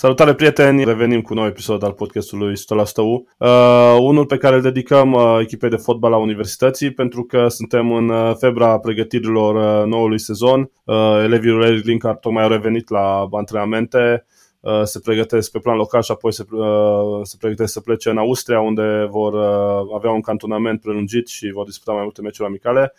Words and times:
Salutare 0.00 0.34
prieteni, 0.34 0.84
revenim 0.84 1.20
cu 1.20 1.34
nou 1.34 1.46
episod 1.46 1.82
al 1.82 1.92
podcastului 1.92 2.54
100% 2.56 2.60
U. 2.96 3.26
Uh, 3.38 3.96
unul 3.98 4.26
pe 4.26 4.36
care 4.36 4.54
îl 4.54 4.62
dedicăm 4.62 5.12
uh, 5.12 5.38
echipei 5.40 5.70
de 5.70 5.76
fotbal 5.76 6.12
a 6.12 6.16
universității 6.16 6.92
pentru 6.92 7.22
că 7.22 7.48
suntem 7.48 7.92
în 7.92 8.08
uh, 8.08 8.34
febra 8.38 8.78
pregătirilor 8.78 9.54
uh, 9.54 9.86
noului 9.86 10.18
sezon. 10.18 10.70
Uh, 10.84 11.20
elevii 11.22 11.62
Eric 11.62 11.84
Linkar 11.84 12.14
tocmai 12.14 12.42
au 12.42 12.48
revenit 12.48 12.90
la 12.90 13.28
antrenamente, 13.30 14.26
uh, 14.60 14.82
se 14.84 14.98
pregătesc 14.98 15.50
pe 15.50 15.58
plan 15.58 15.76
local 15.76 16.02
și 16.02 16.10
apoi 16.10 16.32
se, 16.32 16.44
uh, 16.50 17.20
se 17.22 17.36
pregătesc 17.38 17.72
să 17.72 17.80
plece 17.80 18.10
în 18.10 18.18
Austria 18.18 18.60
unde 18.60 19.06
vor 19.10 19.32
uh, 19.32 19.94
avea 19.96 20.10
un 20.10 20.20
cantonament 20.20 20.80
prelungit 20.80 21.28
și 21.28 21.50
vor 21.52 21.64
disputa 21.64 21.92
mai 21.92 22.02
multe 22.02 22.20
meciuri 22.20 22.48
amicale. 22.48 22.92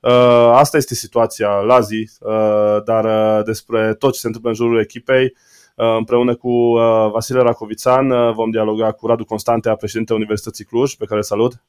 Uh, 0.00 0.50
asta 0.52 0.76
este 0.76 0.94
situația 0.94 1.48
la 1.48 1.80
zi, 1.80 2.10
uh, 2.20 2.82
dar 2.84 3.04
uh, 3.04 3.44
despre 3.44 3.94
tot 3.94 4.12
ce 4.12 4.18
se 4.18 4.26
întâmplă 4.26 4.50
în 4.50 4.56
jurul 4.56 4.80
echipei 4.80 5.24
Uh, 5.24 5.57
împreună 5.78 6.34
cu 6.34 6.48
uh, 6.48 7.10
Vasile 7.12 7.40
Racovițan 7.40 8.10
uh, 8.10 8.32
vom 8.34 8.50
dialoga 8.50 8.92
cu 8.92 9.06
Radu 9.06 9.24
Constantea, 9.24 9.74
președinte 9.74 10.14
Universității 10.14 10.64
Cluj, 10.64 10.94
pe 10.94 11.04
care 11.04 11.20
salut. 11.20 11.62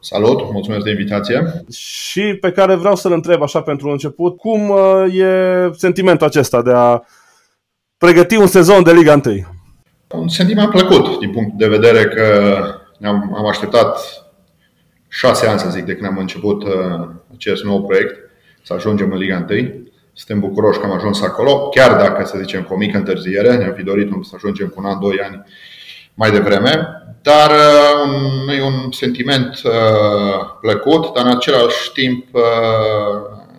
Salut, 0.00 0.52
mulțumesc 0.52 0.84
de 0.84 0.90
invitație. 0.90 1.64
Și 1.72 2.38
pe 2.40 2.52
care 2.52 2.74
vreau 2.74 2.96
să-l 2.96 3.12
întreb 3.12 3.42
așa 3.42 3.62
pentru 3.62 3.88
început, 3.88 4.36
cum 4.36 4.76
e 5.12 5.70
sentimentul 5.72 6.26
acesta 6.26 6.62
de 6.62 6.72
a 6.72 7.02
pregăti 7.96 8.36
un 8.36 8.46
sezon 8.46 8.82
de 8.82 8.92
Liga 8.92 9.20
1? 9.24 9.34
Un 10.08 10.28
sentiment 10.28 10.70
plăcut, 10.70 11.18
din 11.18 11.30
punct 11.30 11.52
de 11.52 11.68
vedere 11.68 12.04
că 12.04 12.56
am, 13.02 13.34
am 13.36 13.46
așteptat 13.46 13.98
șase 15.08 15.46
ani, 15.46 15.58
să 15.58 15.68
zic, 15.70 15.84
de 15.84 15.94
când 15.94 16.06
am 16.06 16.18
început 16.18 16.64
acest 17.34 17.64
nou 17.64 17.84
proiect, 17.84 18.16
să 18.62 18.72
ajungem 18.72 19.12
în 19.12 19.18
Liga 19.18 19.46
1 19.50 19.87
suntem 20.18 20.48
bucuroși 20.48 20.78
că 20.78 20.86
am 20.86 20.92
ajuns 20.92 21.22
acolo, 21.22 21.68
chiar 21.68 21.96
dacă, 21.96 22.24
să 22.24 22.38
zicem, 22.38 22.62
cu 22.62 22.74
o 22.74 22.76
mică 22.76 22.96
întârziere, 22.96 23.56
ne-am 23.56 23.72
fi 23.72 23.82
dorit 23.82 24.10
să 24.22 24.32
ajungem 24.34 24.68
cu 24.68 24.74
un 24.76 24.84
an, 24.84 25.00
doi 25.00 25.20
ani 25.20 25.44
mai 26.14 26.30
devreme, 26.30 26.88
dar 27.22 27.50
uh, 27.50 28.06
un, 28.06 28.48
e 28.48 28.62
un 28.62 28.92
sentiment 28.92 29.60
uh, 29.64 30.40
plăcut, 30.60 31.12
dar 31.14 31.24
în 31.24 31.30
același 31.30 31.92
timp 31.92 32.34
uh, 32.34 32.42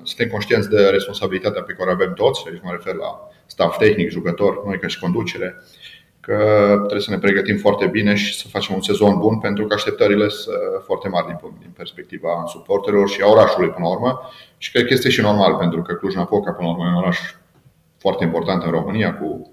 suntem 0.03 0.27
conștienți 0.27 0.69
de 0.69 0.81
responsabilitatea 0.81 1.61
pe 1.61 1.73
care 1.73 1.89
o 1.89 1.93
avem 1.93 2.13
toți, 2.13 2.43
aici 2.47 2.61
mă 2.63 2.71
refer 2.71 2.93
la 2.93 3.19
staff 3.45 3.77
tehnic, 3.77 4.09
jucător, 4.09 4.65
noi 4.65 4.79
ca 4.79 4.87
și 4.87 4.99
conducere, 4.99 5.63
că 6.29 6.73
trebuie 6.77 7.01
să 7.01 7.11
ne 7.11 7.17
pregătim 7.17 7.57
foarte 7.57 7.85
bine 7.85 8.15
și 8.15 8.39
să 8.39 8.47
facem 8.47 8.75
un 8.75 8.81
sezon 8.81 9.17
bun 9.17 9.39
pentru 9.39 9.65
că 9.65 9.73
așteptările 9.73 10.27
sunt 10.27 10.55
foarte 10.85 11.07
mari 11.07 11.25
din, 11.25 11.37
din 11.59 11.73
perspectiva 11.77 12.43
suporterilor 12.47 13.09
și 13.09 13.21
a 13.21 13.29
orașului 13.29 13.69
până 13.69 13.85
la 13.87 13.91
urmă 13.91 14.19
și 14.57 14.71
cred 14.71 14.85
că 14.85 14.93
este 14.93 15.09
și 15.09 15.21
normal 15.21 15.55
pentru 15.55 15.81
că 15.81 15.93
Cluj-Napoca 15.93 16.51
până 16.51 16.67
la 16.67 16.73
urmă 16.73 16.85
e 16.85 16.89
un 16.89 17.01
oraș 17.03 17.19
foarte 17.97 18.23
important 18.23 18.63
în 18.63 18.71
România 18.71 19.17
cu, 19.17 19.51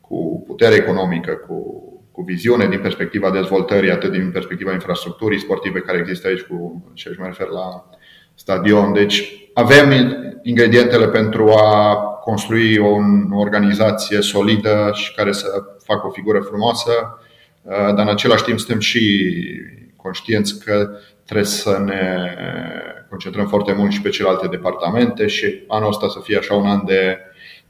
cu 0.00 0.42
putere 0.46 0.74
economică, 0.74 1.32
cu, 1.32 1.56
cu 2.12 2.22
viziune 2.22 2.66
din 2.66 2.80
perspectiva 2.80 3.30
dezvoltării, 3.30 3.90
atât 3.90 4.10
din 4.10 4.30
perspectiva 4.30 4.72
infrastructurii 4.72 5.40
sportive 5.40 5.80
care 5.80 5.98
există 5.98 6.28
aici, 6.28 6.42
cu, 6.42 6.84
și 6.94 7.08
aici 7.08 7.18
mă 7.18 7.26
refer 7.26 7.46
la 7.46 7.88
stadion. 8.34 8.92
Deci 8.92 9.48
avem 9.54 9.92
ingredientele 10.42 11.08
pentru 11.08 11.50
a 11.50 11.94
construi 12.24 12.78
o 12.78 12.96
organizație 13.38 14.20
solidă 14.20 14.90
și 14.92 15.14
care 15.14 15.32
să 15.32 15.46
facă 15.84 16.06
o 16.06 16.10
figură 16.10 16.40
frumoasă, 16.40 17.18
dar 17.62 17.98
în 17.98 18.08
același 18.08 18.44
timp 18.44 18.58
suntem 18.58 18.78
și 18.78 19.30
conștienți 19.96 20.64
că 20.64 20.90
trebuie 21.24 21.46
să 21.46 21.78
ne 21.78 22.34
concentrăm 23.08 23.48
foarte 23.48 23.72
mult 23.72 23.92
și 23.92 24.00
pe 24.00 24.08
celelalte 24.08 24.46
departamente 24.46 25.26
și 25.26 25.64
anul 25.68 25.88
ăsta 25.88 26.08
să 26.08 26.20
fie 26.22 26.38
așa 26.38 26.54
un 26.54 26.66
an 26.66 26.84
de, 26.84 27.18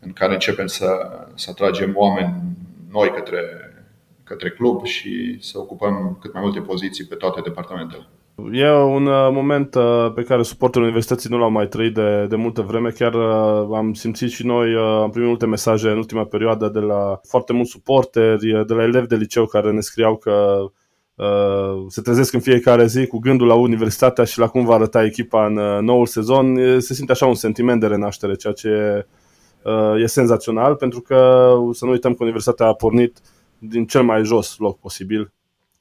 în 0.01 0.12
care 0.12 0.33
începem 0.33 0.67
să, 0.67 0.87
să 1.35 1.51
atragem 1.51 1.92
oameni 1.97 2.42
noi 2.91 3.11
către, 3.11 3.42
către 4.25 4.51
club 4.51 4.85
și 4.85 5.39
să 5.41 5.59
ocupăm 5.59 6.19
cât 6.20 6.33
mai 6.33 6.42
multe 6.42 6.61
poziții 6.61 7.05
pe 7.05 7.15
toate 7.15 7.41
departamentele. 7.41 8.07
E 8.52 8.70
un 8.70 9.06
uh, 9.06 9.28
moment 9.32 9.74
uh, 9.74 10.12
pe 10.14 10.22
care 10.22 10.42
suportul 10.42 10.83
universității 10.83 11.30
nu 11.30 11.39
l-au 11.39 11.50
mai 11.50 11.68
trăit 11.68 11.95
de, 11.95 12.27
de 12.27 12.36
multă 12.36 12.61
vreme. 12.61 12.90
Chiar 12.90 13.14
uh, 13.14 13.77
am 13.77 13.92
simțit 13.92 14.30
și 14.30 14.46
noi, 14.46 14.74
am 15.02 15.11
primit 15.11 15.28
multe 15.28 15.46
mesaje 15.46 15.89
în 15.89 15.96
ultima 15.96 16.24
perioadă 16.24 16.68
de 16.68 16.78
la 16.78 17.20
foarte 17.28 17.52
mulți 17.52 17.70
suporteri, 17.70 18.64
de 18.67 18.74
la 18.74 18.83
elevi 18.83 19.06
de 19.06 19.17
liceu 19.17 19.46
care 19.46 19.70
ne 19.70 19.80
scriau 19.80 20.17
că 20.17 20.64
se 21.89 22.00
trezesc 22.00 22.33
în 22.33 22.40
fiecare 22.40 22.86
zi 22.86 23.06
cu 23.06 23.18
gândul 23.18 23.46
la 23.46 23.55
universitatea 23.55 24.24
și 24.24 24.39
la 24.39 24.48
cum 24.48 24.64
va 24.64 24.74
arăta 24.74 25.05
echipa 25.05 25.46
în 25.46 25.84
noul 25.84 26.06
sezon. 26.06 26.56
Se 26.80 26.94
simte 26.94 27.12
așa 27.12 27.27
un 27.27 27.34
sentiment 27.34 27.80
de 27.80 27.86
renaștere, 27.86 28.34
ceea 28.34 28.52
ce 28.52 28.68
e, 28.68 30.00
e 30.02 30.06
senzațional, 30.06 30.74
pentru 30.74 31.00
că 31.00 31.48
să 31.73 31.84
nu 31.84 31.90
uităm 31.90 32.14
că 32.14 32.23
universitatea 32.23 32.67
a 32.67 32.74
pornit 32.74 33.20
din 33.58 33.86
cel 33.86 34.02
mai 34.02 34.24
jos 34.24 34.56
loc 34.58 34.78
posibil 34.78 35.33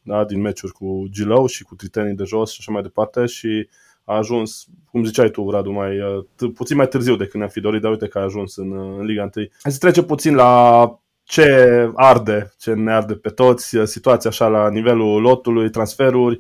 da, 0.03 0.25
din 0.25 0.41
meciuri 0.41 0.73
cu 0.73 1.05
Gilău 1.09 1.45
și 1.45 1.63
cu 1.63 1.75
Tritenii 1.75 2.15
de 2.15 2.23
jos 2.23 2.51
și 2.51 2.57
așa 2.59 2.71
mai 2.71 2.81
departe 2.81 3.25
și 3.25 3.67
a 4.05 4.17
ajuns, 4.17 4.65
cum 4.91 5.05
ziceai 5.05 5.29
tu, 5.29 5.49
Radu, 5.49 5.71
mai, 5.71 5.99
uh, 5.99 6.49
puțin 6.55 6.77
mai 6.77 6.87
târziu 6.87 7.15
decât 7.15 7.35
ne-am 7.35 7.49
fi 7.49 7.59
dorit, 7.59 7.81
dar 7.81 7.91
uite 7.91 8.07
că 8.07 8.19
a 8.19 8.23
ajuns 8.23 8.57
în, 8.57 8.71
uh, 8.71 8.95
în 8.99 9.05
Liga 9.05 9.29
1. 9.35 9.47
Hai 9.61 9.71
să 9.71 9.77
trecem 9.77 10.03
puțin 10.03 10.35
la 10.35 10.97
ce 11.23 11.47
arde, 11.95 12.53
ce 12.57 12.73
ne 12.73 12.93
arde 12.93 13.13
pe 13.13 13.29
toți, 13.29 13.75
uh, 13.75 13.85
situația 13.85 14.29
așa 14.29 14.47
la 14.47 14.69
nivelul 14.69 15.21
lotului, 15.21 15.69
transferuri. 15.69 16.37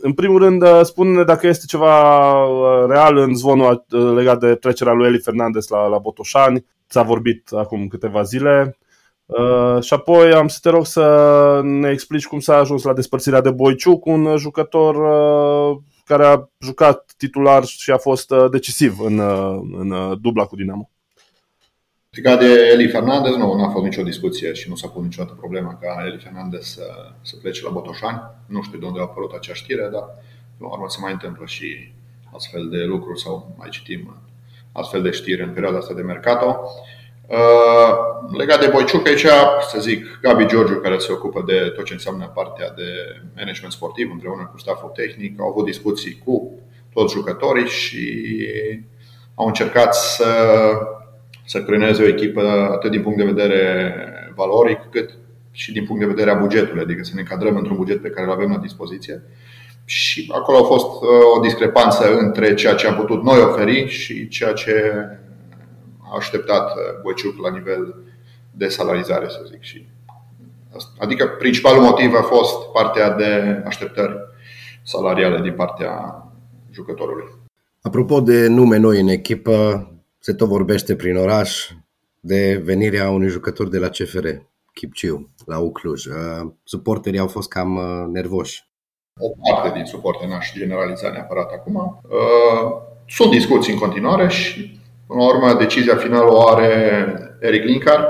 În 0.00 0.12
primul 0.14 0.38
rând, 0.38 0.64
spune 0.82 1.24
dacă 1.24 1.46
este 1.46 1.64
ceva 1.66 2.06
real 2.88 3.16
în 3.16 3.34
zvonul 3.34 3.84
legat 4.14 4.38
de 4.38 4.54
trecerea 4.54 4.92
lui 4.92 5.06
Eli 5.06 5.18
Fernandez 5.18 5.68
la, 5.68 5.86
la 5.86 5.98
Botoșani. 5.98 6.64
S-a 6.86 7.02
vorbit 7.02 7.48
acum 7.52 7.88
câteva 7.88 8.22
zile. 8.22 8.78
Uh, 9.26 9.82
și 9.82 9.94
apoi 9.94 10.32
am 10.32 10.48
să 10.48 10.58
te 10.62 10.68
rog 10.68 10.86
să 10.86 11.60
ne 11.62 11.90
explici 11.90 12.26
cum 12.26 12.40
s-a 12.40 12.56
ajuns 12.56 12.82
la 12.82 12.92
despărțirea 12.92 13.40
de 13.40 13.50
Boiciuc, 13.50 14.06
un 14.06 14.36
jucător 14.36 14.94
uh, 14.94 15.78
care 16.04 16.24
a 16.26 16.48
jucat 16.58 17.14
titular 17.16 17.64
și 17.64 17.90
a 17.90 17.96
fost 17.96 18.30
uh, 18.30 18.50
decisiv 18.50 19.00
în, 19.00 19.18
uh, 19.18 19.60
în 19.78 19.90
uh, 19.90 20.18
dubla 20.20 20.44
cu 20.44 20.56
Dinamo. 20.56 20.90
Legat 22.10 22.38
de 22.38 22.68
Eli 22.72 22.88
Fernandez, 22.88 23.34
nu, 23.34 23.54
nu 23.54 23.64
a 23.64 23.70
fost 23.70 23.84
nicio 23.84 24.02
discuție 24.02 24.52
și 24.52 24.68
nu 24.68 24.74
s-a 24.74 24.88
pus 24.88 25.02
niciodată 25.02 25.34
problema 25.38 25.78
ca 25.80 26.04
Eli 26.06 26.22
Fernandez 26.22 26.64
să, 26.64 26.82
să 27.22 27.36
plece 27.36 27.64
la 27.64 27.70
Botoșani. 27.70 28.22
Nu 28.46 28.62
știu 28.62 28.78
de 28.78 28.86
unde 28.86 28.98
a 28.98 29.02
apărut 29.02 29.32
acea 29.32 29.54
știre, 29.54 29.88
dar 29.92 30.04
la 30.58 30.68
urmă 30.68 30.84
se 30.88 30.98
mai 31.00 31.12
întâmplă 31.12 31.46
și 31.46 31.92
astfel 32.32 32.68
de 32.68 32.82
lucruri 32.84 33.20
sau 33.20 33.54
mai 33.58 33.68
citim 33.68 34.16
astfel 34.72 35.02
de 35.02 35.10
știri 35.10 35.42
în 35.42 35.52
perioada 35.52 35.78
asta 35.78 35.94
de 35.94 36.02
mercato. 36.02 36.46
Uh, 36.46 36.68
legat 38.36 38.60
de 38.60 38.66
Boiciuc, 38.72 39.06
aici, 39.06 39.26
să 39.70 39.80
zic, 39.80 40.18
Gabi 40.22 40.46
Georgiu, 40.46 40.74
care 40.74 40.98
se 40.98 41.12
ocupă 41.12 41.44
de 41.46 41.72
tot 41.76 41.84
ce 41.84 41.92
înseamnă 41.92 42.30
partea 42.34 42.72
de 42.76 43.20
management 43.36 43.72
sportiv 43.72 44.10
împreună 44.12 44.48
cu 44.52 44.58
stafful 44.58 44.88
tehnic, 44.94 45.40
au 45.40 45.48
avut 45.48 45.64
discuții 45.64 46.22
cu 46.24 46.58
toți 46.92 47.14
jucătorii 47.14 47.66
și 47.66 48.22
au 49.34 49.46
încercat 49.46 49.94
să, 49.94 50.26
să 51.44 51.62
creioneze 51.62 52.02
o 52.02 52.06
echipă 52.06 52.68
atât 52.72 52.90
din 52.90 53.02
punct 53.02 53.18
de 53.18 53.24
vedere 53.24 53.94
valoric, 54.34 54.78
cât 54.90 55.10
și 55.50 55.72
din 55.72 55.84
punct 55.84 56.00
de 56.00 56.08
vedere 56.08 56.30
a 56.30 56.34
bugetului, 56.34 56.82
adică 56.82 57.02
să 57.02 57.12
ne 57.14 57.22
cadrăm 57.22 57.56
într-un 57.56 57.76
buget 57.76 58.02
pe 58.02 58.08
care 58.08 58.26
îl 58.26 58.32
avem 58.32 58.50
la 58.50 58.58
dispoziție. 58.58 59.22
Și 59.84 60.30
acolo 60.34 60.58
a 60.58 60.62
fost 60.62 60.86
uh, 60.86 61.08
o 61.36 61.40
discrepanță 61.40 62.16
între 62.16 62.54
ceea 62.54 62.74
ce 62.74 62.86
am 62.86 62.94
putut 62.94 63.22
noi 63.22 63.40
oferi 63.40 63.88
și 63.88 64.28
ceea 64.28 64.52
ce 64.52 64.94
așteptat 66.16 66.70
uh, 66.70 67.00
Băciuc 67.02 67.42
la 67.42 67.50
nivel 67.50 67.94
de 68.50 68.68
salarizare, 68.68 69.28
să 69.28 69.40
zic. 69.50 69.62
Și 69.62 69.86
adică 70.98 71.26
principalul 71.26 71.82
motiv 71.82 72.14
a 72.14 72.22
fost 72.22 72.66
partea 72.72 73.10
de 73.10 73.62
așteptări 73.64 74.16
salariale 74.82 75.40
din 75.40 75.52
partea 75.52 76.22
jucătorului. 76.70 77.24
Apropo 77.82 78.20
de 78.20 78.46
nume 78.46 78.76
noi 78.76 79.00
în 79.00 79.08
echipă, 79.08 79.88
se 80.18 80.34
tot 80.34 80.48
vorbește 80.48 80.96
prin 80.96 81.16
oraș 81.16 81.70
de 82.20 82.60
venirea 82.64 83.10
unui 83.10 83.28
jucător 83.28 83.68
de 83.68 83.78
la 83.78 83.88
CFR, 83.88 84.28
Chipciu, 84.74 85.28
la 85.46 85.58
Ucluj. 85.58 86.04
Uh, 86.06 86.50
suporterii 86.64 87.18
au 87.18 87.26
fost 87.26 87.48
cam 87.48 87.76
uh, 87.76 88.06
nervoși. 88.12 88.68
O 89.20 89.52
parte 89.52 89.70
din 89.74 89.84
suporteri, 89.84 90.30
n-aș 90.30 90.52
generaliza 90.52 91.10
neapărat 91.10 91.50
acum. 91.52 92.00
Sunt 93.06 93.30
discuții 93.30 93.72
în 93.72 93.78
continuare 93.78 94.28
și 94.28 94.80
Până 95.06 95.20
la 95.20 95.26
urmă, 95.26 95.54
decizia 95.58 95.96
finală 95.96 96.30
o 96.30 96.48
are 96.48 97.06
Eric 97.40 97.64
Linkar 97.64 98.08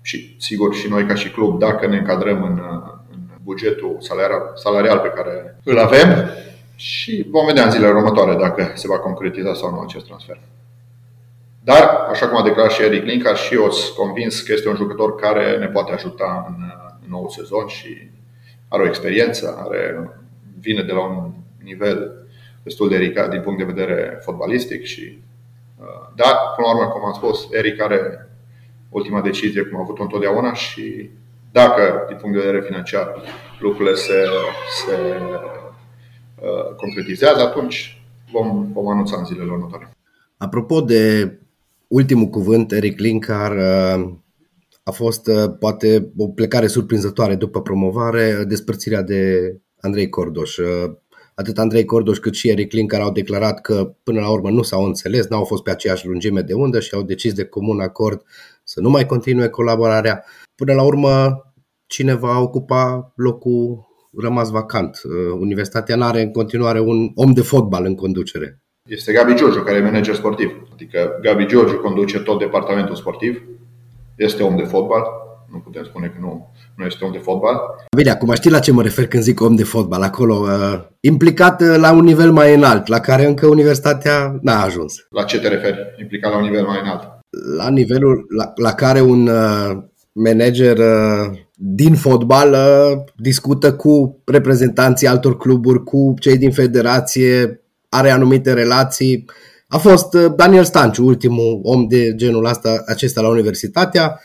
și, 0.00 0.36
sigur, 0.38 0.74
și 0.74 0.88
noi 0.88 1.06
ca 1.06 1.14
și 1.14 1.30
club, 1.30 1.58
dacă 1.58 1.86
ne 1.86 1.96
încadrăm 1.96 2.42
în, 2.42 2.62
în 3.10 3.18
bugetul 3.42 3.96
salarial, 4.00 4.52
salarial 4.54 4.98
pe 4.98 5.08
care 5.08 5.58
îl 5.64 5.78
avem 5.78 6.30
și 6.76 7.26
vom 7.30 7.46
vedea 7.46 7.64
în 7.64 7.70
zilele 7.70 7.92
următoare 7.92 8.34
dacă 8.34 8.72
se 8.74 8.86
va 8.86 8.98
concretiza 8.98 9.54
sau 9.54 9.70
nu 9.70 9.80
acest 9.80 10.04
transfer. 10.04 10.40
Dar, 11.64 11.82
așa 12.10 12.28
cum 12.28 12.36
a 12.38 12.42
declarat 12.42 12.70
și 12.70 12.82
Eric 12.82 13.04
Linkar, 13.04 13.36
și 13.36 13.54
eu 13.54 13.70
sunt 13.70 13.96
convins 13.96 14.40
că 14.40 14.52
este 14.52 14.68
un 14.68 14.74
jucător 14.74 15.14
care 15.14 15.58
ne 15.58 15.66
poate 15.66 15.92
ajuta 15.92 16.44
în, 16.48 16.64
în 17.04 17.10
nou 17.10 17.28
sezon 17.28 17.66
și 17.66 18.10
are 18.68 18.82
o 18.82 18.86
experiență, 18.86 19.64
are, 19.66 20.10
vine 20.60 20.82
de 20.82 20.92
la 20.92 21.04
un 21.04 21.32
nivel 21.62 22.12
destul 22.62 22.88
de 22.88 22.96
ridicat 22.96 23.30
din 23.30 23.40
punct 23.40 23.58
de 23.58 23.72
vedere 23.72 24.18
fotbalistic 24.22 24.84
și 24.84 25.18
Uh, 25.22 25.31
dar, 26.14 26.34
până 26.56 26.66
la 26.66 26.74
urmă, 26.74 26.90
cum 26.90 27.04
am 27.04 27.12
spus, 27.12 27.48
Eric 27.50 27.80
are 27.80 28.28
ultima 28.88 29.20
decizie 29.20 29.62
cum 29.62 29.78
a 29.78 29.80
avut 29.80 29.98
întotdeauna 29.98 30.52
și 30.54 31.10
dacă, 31.52 32.04
din 32.08 32.16
punct 32.16 32.36
de 32.36 32.44
vedere 32.44 32.64
financiar, 32.64 33.22
lucrurile 33.60 33.94
se, 33.94 34.24
se 34.84 34.96
uh, 36.42 36.74
concretizează, 36.76 37.40
atunci 37.40 38.02
vom, 38.32 38.72
vom 38.72 38.88
anunța 38.88 39.16
în 39.16 39.24
zilele 39.24 39.50
următoare. 39.50 39.90
Apropo 40.36 40.80
de 40.80 41.32
ultimul 41.88 42.26
cuvânt, 42.26 42.72
Eric 42.72 42.98
Linkar 42.98 43.56
uh, 43.56 44.10
a 44.82 44.90
fost 44.90 45.26
uh, 45.26 45.54
poate 45.58 46.12
o 46.16 46.28
plecare 46.28 46.66
surprinzătoare 46.66 47.34
după 47.34 47.62
promovare, 47.62 48.44
despărțirea 48.48 49.02
de 49.02 49.52
Andrei 49.80 50.08
Cordoș. 50.08 50.56
Uh, 51.34 51.42
atât 51.42 51.58
Andrei 51.58 51.84
Cordoș 51.84 52.18
cât 52.18 52.34
și 52.34 52.48
Eric 52.48 52.72
Linkar 52.72 53.00
au 53.00 53.12
declarat 53.12 53.60
că 53.60 53.94
până 54.02 54.20
la 54.20 54.30
urmă 54.30 54.50
nu 54.50 54.62
s-au 54.62 54.84
înțeles, 54.84 55.26
n-au 55.26 55.44
fost 55.44 55.62
pe 55.62 55.70
aceeași 55.70 56.06
lungime 56.06 56.40
de 56.40 56.52
undă 56.52 56.80
și 56.80 56.94
au 56.94 57.02
decis 57.02 57.32
de 57.32 57.44
comun 57.44 57.80
acord 57.80 58.22
să 58.64 58.80
nu 58.80 58.90
mai 58.90 59.06
continue 59.06 59.48
colaborarea. 59.48 60.24
Până 60.54 60.72
la 60.72 60.82
urmă, 60.82 61.42
cine 61.86 62.14
va 62.14 62.38
ocupa 62.38 63.12
locul 63.16 63.86
rămas 64.18 64.50
vacant? 64.50 65.00
Universitatea 65.38 65.96
nu 65.96 66.04
are 66.04 66.22
în 66.22 66.30
continuare 66.30 66.80
un 66.80 67.10
om 67.14 67.32
de 67.32 67.42
fotbal 67.42 67.84
în 67.84 67.94
conducere 67.94 68.62
este 68.88 69.12
Gabi 69.12 69.34
Giorgio, 69.34 69.60
care 69.60 69.76
e 69.76 69.82
manager 69.82 70.14
sportiv. 70.14 70.62
Adică 70.72 71.18
Gabi 71.22 71.46
Giorgio 71.46 71.78
conduce 71.78 72.18
tot 72.18 72.38
departamentul 72.38 72.94
sportiv, 72.94 73.42
este 74.16 74.42
om 74.42 74.56
de 74.56 74.62
fotbal, 74.62 75.04
nu 75.52 75.58
putem 75.58 75.84
spune 75.84 76.06
că 76.06 76.18
nu, 76.20 76.52
nu 76.76 76.84
este 76.84 77.04
om 77.04 77.12
de 77.12 77.18
fotbal. 77.18 77.56
Bine, 77.96 78.10
acum 78.10 78.34
știi 78.34 78.50
la 78.50 78.58
ce 78.58 78.72
mă 78.72 78.82
refer 78.82 79.06
când 79.06 79.22
zic 79.22 79.40
om 79.40 79.54
de 79.54 79.64
fotbal, 79.64 80.02
acolo 80.02 80.34
uh, 80.34 80.80
implicat 81.00 81.60
uh, 81.60 81.76
la 81.76 81.92
un 81.92 82.04
nivel 82.04 82.32
mai 82.32 82.54
înalt, 82.54 82.86
la 82.86 83.00
care 83.00 83.26
încă 83.26 83.46
universitatea 83.46 84.38
n-a 84.40 84.62
ajuns. 84.62 85.06
La 85.10 85.22
ce 85.22 85.40
te 85.40 85.48
referi, 85.48 85.78
implicat 86.00 86.30
la 86.30 86.36
un 86.36 86.44
nivel 86.44 86.64
mai 86.64 86.80
înalt? 86.82 87.02
La 87.56 87.68
nivelul 87.68 88.26
la, 88.36 88.52
la 88.54 88.72
care 88.72 89.00
un 89.00 89.26
uh, 89.26 89.82
manager 90.12 90.78
uh, 90.78 91.38
din 91.54 91.94
fotbal 91.94 92.52
uh, 92.52 93.04
discută 93.16 93.74
cu 93.74 94.22
reprezentanții 94.24 95.06
altor 95.06 95.36
cluburi, 95.36 95.84
cu 95.84 96.14
cei 96.18 96.38
din 96.38 96.50
federație, 96.50 97.60
are 97.88 98.10
anumite 98.10 98.52
relații. 98.52 99.24
A 99.68 99.78
fost 99.78 100.14
uh, 100.14 100.32
Daniel 100.36 100.64
Stanciu, 100.64 101.06
ultimul 101.06 101.60
om 101.62 101.86
de 101.86 102.14
genul 102.14 102.46
asta, 102.46 102.82
acesta 102.86 103.20
la 103.20 103.28
universitatea. 103.28 104.20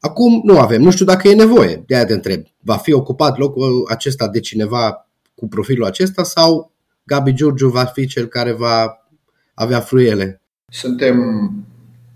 Acum 0.00 0.40
nu 0.44 0.58
avem, 0.58 0.82
nu 0.82 0.90
știu 0.90 1.04
dacă 1.04 1.28
e 1.28 1.34
nevoie, 1.34 1.82
de 1.86 1.94
aia 1.94 2.04
te 2.04 2.12
întreb. 2.12 2.42
Va 2.58 2.76
fi 2.76 2.92
ocupat 2.92 3.38
locul 3.38 3.86
acesta 3.90 4.28
de 4.28 4.40
cineva 4.40 5.08
cu 5.34 5.48
profilul 5.48 5.86
acesta 5.86 6.22
sau 6.22 6.72
Gabi 7.04 7.32
Giurgiu 7.32 7.68
va 7.68 7.84
fi 7.84 8.06
cel 8.06 8.26
care 8.26 8.52
va 8.52 9.04
avea 9.54 9.80
fruiele? 9.80 10.40
Suntem 10.68 11.16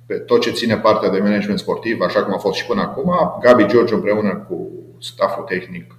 pe 0.07 0.15
tot 0.15 0.41
ce 0.41 0.51
ține 0.51 0.77
partea 0.77 1.11
de 1.11 1.19
management 1.19 1.59
sportiv, 1.59 2.01
așa 2.01 2.25
cum 2.25 2.35
a 2.35 2.39
fost 2.39 2.57
și 2.57 2.67
până 2.67 2.81
acum. 2.81 3.13
Gabi 3.41 3.67
Giurgiu 3.67 3.95
împreună 3.95 4.47
cu 4.49 4.71
stafful 4.99 5.45
tehnic 5.45 5.95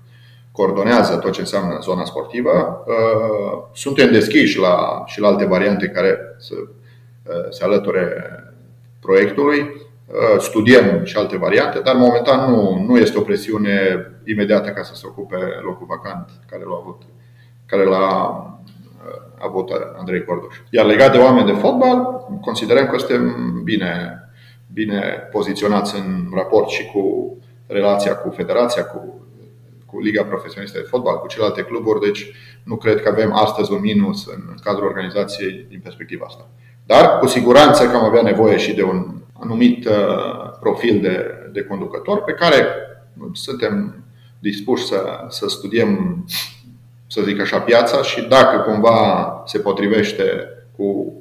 coordonează 0.55 1.15
tot 1.15 1.31
ce 1.31 1.39
înseamnă 1.39 1.79
zona 1.81 2.05
sportivă. 2.05 2.83
Uh, 2.87 3.63
suntem 3.73 4.11
deschiși 4.11 4.59
la, 4.59 5.03
și 5.05 5.19
la 5.19 5.27
alte 5.27 5.45
variante 5.45 5.87
care 5.87 6.17
să 6.37 6.53
uh, 6.57 7.33
se 7.49 7.63
alăture 7.63 8.13
proiectului. 8.99 9.84
Uh, 10.07 10.39
studiem 10.39 11.03
și 11.03 11.17
alte 11.17 11.37
variante, 11.37 11.79
dar 11.79 11.95
momentan 11.95 12.51
nu, 12.51 12.83
nu 12.87 12.97
este 12.97 13.17
o 13.17 13.21
presiune 13.21 14.07
imediată 14.25 14.69
ca 14.69 14.83
să 14.83 14.95
se 14.95 15.07
ocupe 15.07 15.37
locul 15.63 15.85
vacant 15.89 16.29
care 16.49 16.63
l-a 16.63 16.79
avut, 16.81 17.01
care 17.65 17.83
l-a 17.83 18.59
avut 19.39 19.69
Andrei 19.97 20.23
Cordoș. 20.23 20.55
Iar 20.69 20.85
legat 20.85 21.11
de 21.11 21.17
oameni 21.17 21.45
de 21.45 21.59
fotbal, 21.59 22.27
considerăm 22.41 22.87
că 22.87 22.97
suntem 22.97 23.61
bine, 23.63 24.19
bine 24.73 25.27
poziționați 25.31 25.95
în 25.95 26.27
raport 26.33 26.69
și 26.69 26.85
cu 26.85 27.37
relația 27.67 28.15
cu 28.15 28.29
federația, 28.29 28.85
cu 28.85 29.25
cu 29.95 30.01
Liga 30.01 30.23
Profesionistă 30.23 30.77
de 30.77 30.87
Fotbal, 30.89 31.19
cu 31.19 31.27
celelalte 31.27 31.61
cluburi, 31.61 31.99
deci 31.99 32.31
nu 32.63 32.75
cred 32.75 33.01
că 33.01 33.09
avem 33.09 33.33
astăzi 33.33 33.71
un 33.71 33.79
minus 33.79 34.27
în 34.27 34.55
cadrul 34.63 34.87
organizației 34.87 35.65
din 35.69 35.79
perspectiva 35.83 36.25
asta. 36.27 36.47
Dar 36.85 37.19
cu 37.19 37.27
siguranță 37.27 37.89
că 37.89 37.95
am 37.95 38.03
avea 38.03 38.21
nevoie 38.21 38.57
și 38.57 38.73
de 38.73 38.83
un 38.83 39.15
anumit 39.45 39.87
uh, 39.87 40.51
profil 40.59 41.01
de, 41.01 41.25
de 41.51 41.63
conducător 41.63 42.23
pe 42.23 42.31
care 42.31 42.65
suntem 43.31 44.03
dispuși 44.39 44.85
să, 44.85 45.25
să 45.29 45.47
studiem, 45.47 46.25
să 47.07 47.21
zic 47.21 47.39
așa, 47.39 47.59
piața 47.59 48.01
și 48.01 48.21
dacă 48.21 48.57
cumva 48.69 49.41
se 49.45 49.59
potrivește 49.59 50.23
cu 50.77 51.13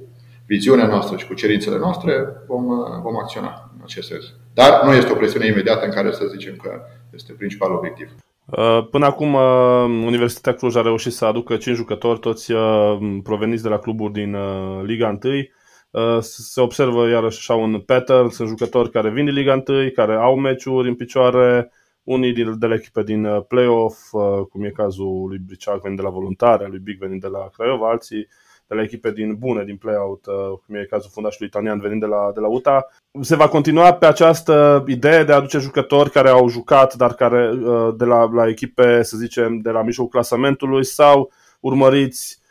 viziunea 0.46 0.86
noastră 0.86 1.16
și 1.16 1.26
cu 1.26 1.34
cerințele 1.34 1.78
noastre, 1.78 2.26
vom, 2.46 2.66
uh, 2.66 2.86
vom 3.02 3.16
acționa 3.16 3.70
în 3.76 3.80
acest 3.82 4.08
sens. 4.08 4.24
Dar 4.54 4.82
nu 4.84 4.92
este 4.92 5.12
o 5.12 5.16
presiune 5.16 5.46
imediată 5.46 5.84
în 5.84 5.92
care 5.92 6.12
să 6.12 6.24
zicem 6.30 6.56
că 6.62 6.80
este 7.10 7.32
principalul 7.32 7.76
obiectiv. 7.76 8.10
Uh, 8.44 8.86
până 8.90 9.06
acum, 9.06 9.34
uh, 9.34 9.84
Universitatea 10.06 10.58
Cluj 10.58 10.76
a 10.76 10.82
reușit 10.82 11.12
să 11.12 11.24
aducă 11.24 11.56
5 11.56 11.76
jucători, 11.76 12.18
toți 12.18 12.52
uh, 12.52 12.98
proveniți 13.22 13.62
de 13.62 13.68
la 13.68 13.78
cluburi 13.78 14.12
din 14.12 14.36
Liga 14.82 15.18
1. 15.22 15.32
Se 16.20 16.61
observă 16.61 17.08
iarăși 17.08 17.38
așa 17.38 17.55
un 17.55 17.81
pattern, 17.81 18.29
sunt 18.29 18.49
jucători 18.49 18.91
care 18.91 19.11
vin 19.11 19.25
din 19.25 19.35
Liga 19.35 19.62
1, 19.67 19.91
care 19.94 20.14
au 20.14 20.37
meciuri 20.37 20.88
în 20.88 20.94
picioare, 20.94 21.73
unii 22.02 22.32
de 22.32 22.67
la 22.67 22.75
echipe 22.75 23.02
din 23.02 23.29
play-off, 23.49 24.11
cum 24.50 24.64
e 24.64 24.70
cazul 24.70 25.26
lui 25.29 25.38
Briceac 25.46 25.81
venind 25.81 26.00
de 26.00 26.05
la 26.05 26.12
Voluntare, 26.12 26.67
lui 26.67 26.79
Big 26.79 26.99
venind 26.99 27.20
de 27.20 27.26
la 27.26 27.49
Craiova, 27.56 27.91
alții 27.91 28.29
de 28.67 28.75
la 28.75 28.82
echipe 28.82 29.11
din 29.11 29.35
bune, 29.38 29.64
din 29.64 29.76
play-out, 29.76 30.26
uh, 30.26 30.58
cum 30.67 30.75
e 30.75 30.87
cazul 30.91 31.11
fundașului 31.12 31.46
italian 31.46 31.81
venind 31.81 32.00
de 32.00 32.06
la, 32.06 32.31
de 32.35 32.41
la 32.41 32.49
UTA. 32.49 32.87
Se 33.20 33.37
va 33.37 33.49
continua 33.49 33.94
pe 33.94 34.06
această 34.06 34.85
idee 34.87 35.25
de 35.25 35.32
a 35.32 35.37
aduce 35.37 35.58
jucători 35.58 36.11
care 36.11 36.29
au 36.29 36.49
jucat, 36.49 36.94
dar 36.94 37.14
care 37.14 37.50
uh, 37.50 37.94
de 37.96 38.05
la, 38.05 38.31
la 38.32 38.49
echipe, 38.49 39.02
să 39.02 39.17
zicem, 39.17 39.58
de 39.58 39.70
la 39.70 39.82
mijlocul 39.82 40.12
clasamentului 40.12 40.85
sau 40.85 41.32
urmăriți 41.61 42.38
Uh, 42.38 42.44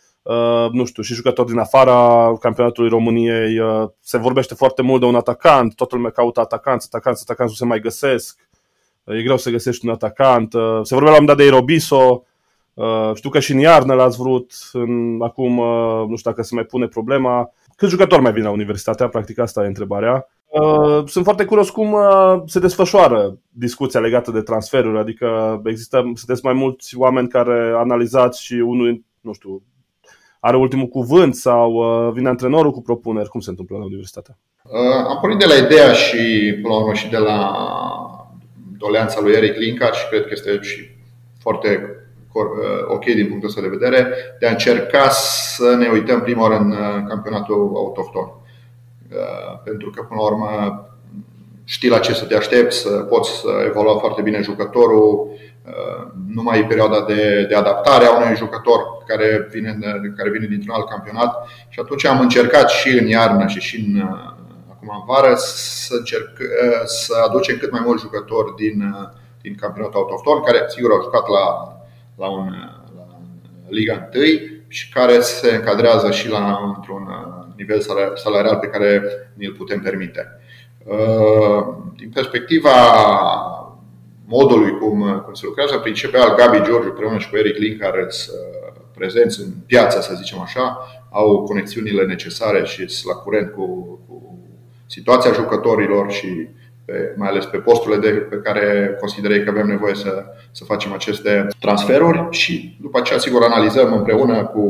nu 0.72 0.86
știu, 0.86 1.04
și 1.04 1.14
jucători 1.14 1.50
din 1.50 1.58
afara 1.58 2.34
campionatului 2.40 2.90
României. 2.90 3.60
Uh, 3.60 3.90
se 4.00 4.18
vorbește 4.18 4.54
foarte 4.54 4.82
mult 4.82 5.00
de 5.00 5.06
un 5.06 5.16
atacant, 5.16 5.76
toată 5.76 5.96
lumea 5.96 6.12
caută 6.12 6.40
atacanți, 6.40 6.88
atacanți, 6.92 7.22
atacanți 7.24 7.52
nu 7.52 7.58
se 7.58 7.66
mai 7.66 7.80
găsesc. 7.80 8.40
Uh, 9.04 9.18
e 9.18 9.24
greu 9.24 9.38
să 9.38 9.50
găsești 9.50 9.86
un 9.86 9.92
atacant. 9.92 10.54
Uh, 10.54 10.80
se 10.84 10.94
vorbea 10.94 11.12
la 11.12 11.20
un 11.20 11.26
dat 11.26 11.38
de 11.38 11.46
Irobiso, 11.46 12.24
Uh, 12.74 13.12
știu 13.14 13.30
că 13.30 13.40
și 13.40 13.52
în 13.52 13.60
iarnă 13.60 13.94
l-ați 13.94 14.18
vrut, 14.18 14.52
în, 14.72 15.22
acum 15.22 15.58
uh, 15.58 16.06
nu 16.08 16.16
știu 16.16 16.30
dacă 16.30 16.44
se 16.44 16.56
mai 16.56 16.64
pune 16.64 16.88
problema. 16.88 17.52
Câți 17.76 17.92
jucători 17.92 18.22
mai 18.22 18.32
vin 18.32 18.44
la 18.44 18.50
universitatea? 18.50 19.08
Practic 19.08 19.40
asta 19.40 19.64
e 19.64 19.68
întrebarea. 19.68 20.28
Uh, 20.48 21.04
sunt 21.06 21.24
foarte 21.24 21.46
curios 21.46 21.70
cum 21.70 21.92
uh, 21.92 22.42
se 22.46 22.60
desfășoară 22.60 23.38
discuția 23.50 24.00
legată 24.00 24.32
de 24.32 24.42
transferuri, 24.42 25.00
adică 25.00 25.62
există, 25.66 26.12
sunteți 26.14 26.46
mai 26.46 26.54
mulți 26.54 26.98
oameni 26.98 27.28
care 27.28 27.74
analizați 27.76 28.44
și 28.44 28.54
unul, 28.54 29.04
nu 29.22 29.34
știu, 29.34 29.62
are 30.46 30.58
ultimul 30.58 30.88
cuvânt 30.88 31.36
sau 31.36 31.72
uh, 31.72 32.14
vine 32.14 32.30
antrenorul 32.30 32.72
cu 32.72 32.82
propuneri? 32.82 33.30
Cum 33.30 33.40
se 33.40 33.50
întâmplă 33.50 33.78
la 33.78 33.84
universitate? 33.84 34.38
Uh, 34.64 35.06
am 35.08 35.18
pornit 35.22 35.40
de 35.40 35.46
la 35.46 35.66
ideea 35.66 35.94
și, 35.94 36.54
până 36.62 36.74
la 36.74 36.80
urmă, 36.80 36.94
și 36.94 37.10
de 37.10 37.18
la 37.18 37.52
doleanța 38.78 39.22
lui 39.22 39.34
Eric 39.34 39.56
Linkar 39.56 39.94
și 39.94 40.08
cred 40.08 40.22
că 40.22 40.30
este 40.32 40.60
și 40.62 40.90
foarte 41.40 41.98
Uh, 42.34 42.86
ok 42.88 43.06
din 43.06 43.28
punctul 43.28 43.50
ăsta 43.50 43.62
de 43.62 43.68
vedere, 43.78 44.08
de 44.40 44.48
a 44.48 44.52
încerca 44.52 45.10
să 45.10 45.76
ne 45.76 45.88
uităm 45.88 46.22
prima 46.22 46.42
oară 46.42 46.58
în 46.58 46.72
uh, 46.72 47.04
campionatul 47.08 47.72
autohton. 47.76 48.24
Uh, 48.24 49.60
pentru 49.64 49.90
că, 49.90 50.02
până 50.02 50.20
la 50.20 50.26
urmă, 50.26 50.50
știi 51.64 51.90
la 51.90 52.00
ce 52.00 52.14
să 52.14 52.26
te 52.26 52.36
aștepți, 52.36 52.78
să 52.78 52.90
poți 52.90 53.30
să 53.30 53.48
evalua 53.66 53.98
foarte 53.98 54.22
bine 54.22 54.42
jucătorul, 54.42 55.28
numai 56.28 56.66
perioada 56.66 57.06
de, 57.08 57.46
de 57.50 57.56
adaptare 57.56 58.06
a 58.06 58.16
unui 58.16 58.36
jucător 58.36 58.80
care 59.08 59.48
vine, 59.52 59.78
care 60.18 60.30
vine 60.30 60.46
dintr-un 60.46 60.74
alt 60.74 60.90
campionat. 60.90 61.48
Și 61.70 61.80
atunci 61.80 62.06
am 62.06 62.20
încercat 62.20 62.70
și 62.70 62.98
în 62.98 63.08
iarnă 63.08 63.48
și 63.48 63.60
și 63.60 63.76
în, 63.80 64.02
acum 64.72 64.90
în 64.94 65.06
vară 65.06 65.34
să, 65.36 65.96
încerc, 65.98 66.30
să 66.86 67.14
aducem 67.28 67.58
cât 67.58 67.72
mai 67.72 67.82
mulți 67.86 68.04
jucători 68.04 68.56
din, 68.56 68.96
din 69.42 69.56
campionatul 69.56 70.00
autohton, 70.00 70.44
care 70.44 70.66
sigur 70.68 70.92
au 70.92 71.02
jucat 71.02 71.28
la 71.28 71.74
la, 72.16 72.28
un, 72.28 72.50
la 72.96 73.20
Liga 73.70 74.10
1 74.14 74.24
și 74.68 74.90
care 74.90 75.20
se 75.20 75.56
încadrează 75.56 76.12
și 76.12 76.30
la, 76.30 76.74
într-un 76.76 77.02
uh, 77.02 77.46
nivel 77.58 77.82
salarial 78.16 78.58
pe 78.58 78.68
care 78.68 79.02
ni-l 79.34 79.54
putem 79.54 79.82
permite. 79.82 80.40
Uh, 80.86 81.76
din 81.96 82.10
perspectiva 82.14 82.72
modului 84.26 84.78
cum, 84.78 85.22
cum 85.26 85.34
se 85.34 85.46
lucrează, 85.46 85.78
principial 85.78 86.36
Gabi 86.36 86.62
George 86.70 86.88
împreună 86.88 87.18
și 87.18 87.30
cu 87.30 87.38
Eric 87.38 87.58
Lin, 87.58 87.78
care 87.78 88.06
sunt 88.10 88.38
uh, 88.38 88.82
prezenți 88.96 89.42
în 89.42 89.48
piață, 89.66 90.02
să 90.02 90.14
zicem 90.16 90.40
așa, 90.40 90.88
au 91.10 91.44
conexiunile 91.44 92.06
necesare 92.06 92.64
și 92.64 92.88
sunt 92.88 93.14
la 93.14 93.20
curent 93.20 93.52
cu, 93.52 93.66
cu 94.08 94.40
situația 94.88 95.32
jucătorilor 95.32 96.12
și 96.12 96.48
pe, 96.86 97.14
mai 97.18 97.30
ales 97.30 97.46
pe 97.46 97.58
posturile 97.58 98.00
de, 98.00 98.10
pe 98.10 98.36
care 98.36 98.98
considerei 99.00 99.44
că 99.44 99.50
avem 99.50 99.68
nevoie 99.68 99.96
să, 99.96 100.26
să 100.52 100.64
facem 100.64 100.94
aceste 100.94 101.48
transferuri 101.60 102.28
și 102.30 102.78
după 102.82 102.98
aceea, 103.00 103.20
sigur, 103.20 103.44
analizăm 103.44 103.94
împreună 103.94 104.46
cu, 104.46 104.62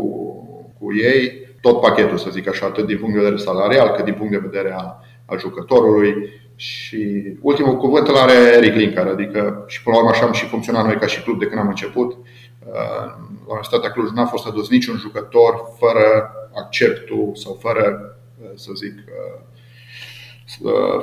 cu 0.79 0.93
ei 0.95 1.41
tot 1.61 1.81
pachetul, 1.81 2.17
să 2.17 2.29
zic 2.31 2.47
așa, 2.47 2.65
atât 2.65 2.85
din 2.85 2.97
punct 2.97 3.13
de 3.13 3.19
vedere 3.19 3.37
salarial, 3.37 3.89
cât 3.89 4.05
din 4.05 4.13
punct 4.13 4.31
de 4.31 4.47
vedere 4.49 4.73
a, 4.77 4.99
al 5.25 5.39
jucătorului 5.39 6.29
și 6.55 7.23
ultimul 7.41 7.77
cuvânt 7.77 8.07
îl 8.07 8.15
are 8.15 8.33
Eric 8.33 8.73
Linkar, 8.73 9.07
adică 9.07 9.63
și 9.67 9.83
până 9.83 9.95
la 9.95 10.01
urmă 10.01 10.13
așa 10.15 10.25
am 10.25 10.31
și 10.31 10.45
funcționat 10.45 10.85
noi 10.85 10.97
ca 10.97 11.05
și 11.05 11.21
club 11.21 11.39
de 11.39 11.45
când 11.45 11.59
am 11.59 11.67
început. 11.67 12.11
Uh, 12.11 13.05
la 13.45 13.49
Universitatea 13.49 13.91
Cluj 13.91 14.09
n-a 14.09 14.25
fost 14.25 14.45
adus 14.45 14.69
niciun 14.69 14.97
jucător 14.97 15.53
fără 15.79 16.31
acceptul 16.55 17.31
sau 17.33 17.57
fără, 17.61 18.15
uh, 18.41 18.49
să 18.55 18.71
zic, 18.75 18.93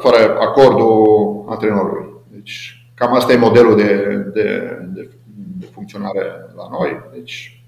fără 0.01 0.39
acordul 0.39 1.45
antrenorului. 1.49 2.09
Deci 2.29 2.85
cam 2.95 3.15
asta 3.15 3.33
e 3.33 3.37
modelul 3.37 3.77
de, 3.77 4.05
de, 4.35 4.79
de, 4.95 5.11
de 5.59 5.67
funcționare 5.73 6.23
la 6.57 6.69
noi. 6.71 7.01
Deci 7.13 7.60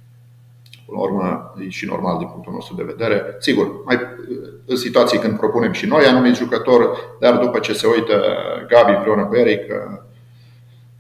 Până 0.86 0.98
la 0.98 1.04
urmă, 1.04 1.54
e 1.66 1.68
și 1.68 1.86
normal 1.86 2.18
din 2.18 2.26
punctul 2.26 2.52
nostru 2.52 2.74
de 2.74 2.82
vedere. 2.82 3.36
Sigur, 3.38 3.84
mai 3.84 3.98
în 4.66 4.76
situații 4.76 5.18
când 5.18 5.38
propunem 5.38 5.72
și 5.72 5.86
noi 5.86 6.04
anumit 6.04 6.36
jucători, 6.36 6.88
dar 7.20 7.36
după 7.36 7.58
ce 7.58 7.72
se 7.72 7.86
uită 7.86 8.22
Gabi 8.68 8.96
împreună 8.96 9.24
cu 9.24 9.34
Eric, 9.36 9.62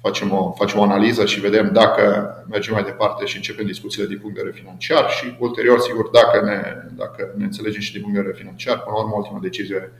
facem 0.00 0.32
o, 0.32 0.52
facem 0.56 0.78
o 0.78 0.82
analiză 0.82 1.26
și 1.26 1.40
vedem 1.40 1.70
dacă 1.72 2.04
mergem 2.50 2.74
mai 2.74 2.82
departe 2.82 3.24
și 3.24 3.36
începem 3.36 3.66
discuțiile 3.66 4.06
din 4.06 4.18
punct 4.18 4.34
de 4.34 4.42
vedere 4.42 4.62
financiar 4.62 5.10
și 5.10 5.36
ulterior, 5.38 5.78
sigur, 5.78 6.08
dacă 6.08 6.44
ne, 6.44 6.58
dacă 6.96 7.32
ne 7.36 7.44
înțelegem 7.44 7.80
și 7.80 7.92
din 7.92 8.00
punct 8.00 8.16
de 8.16 8.22
vedere 8.22 8.42
financiar, 8.42 8.82
până 8.82 8.96
la 8.96 9.02
urmă, 9.02 9.14
ultima 9.16 9.38
decizie 9.42 9.92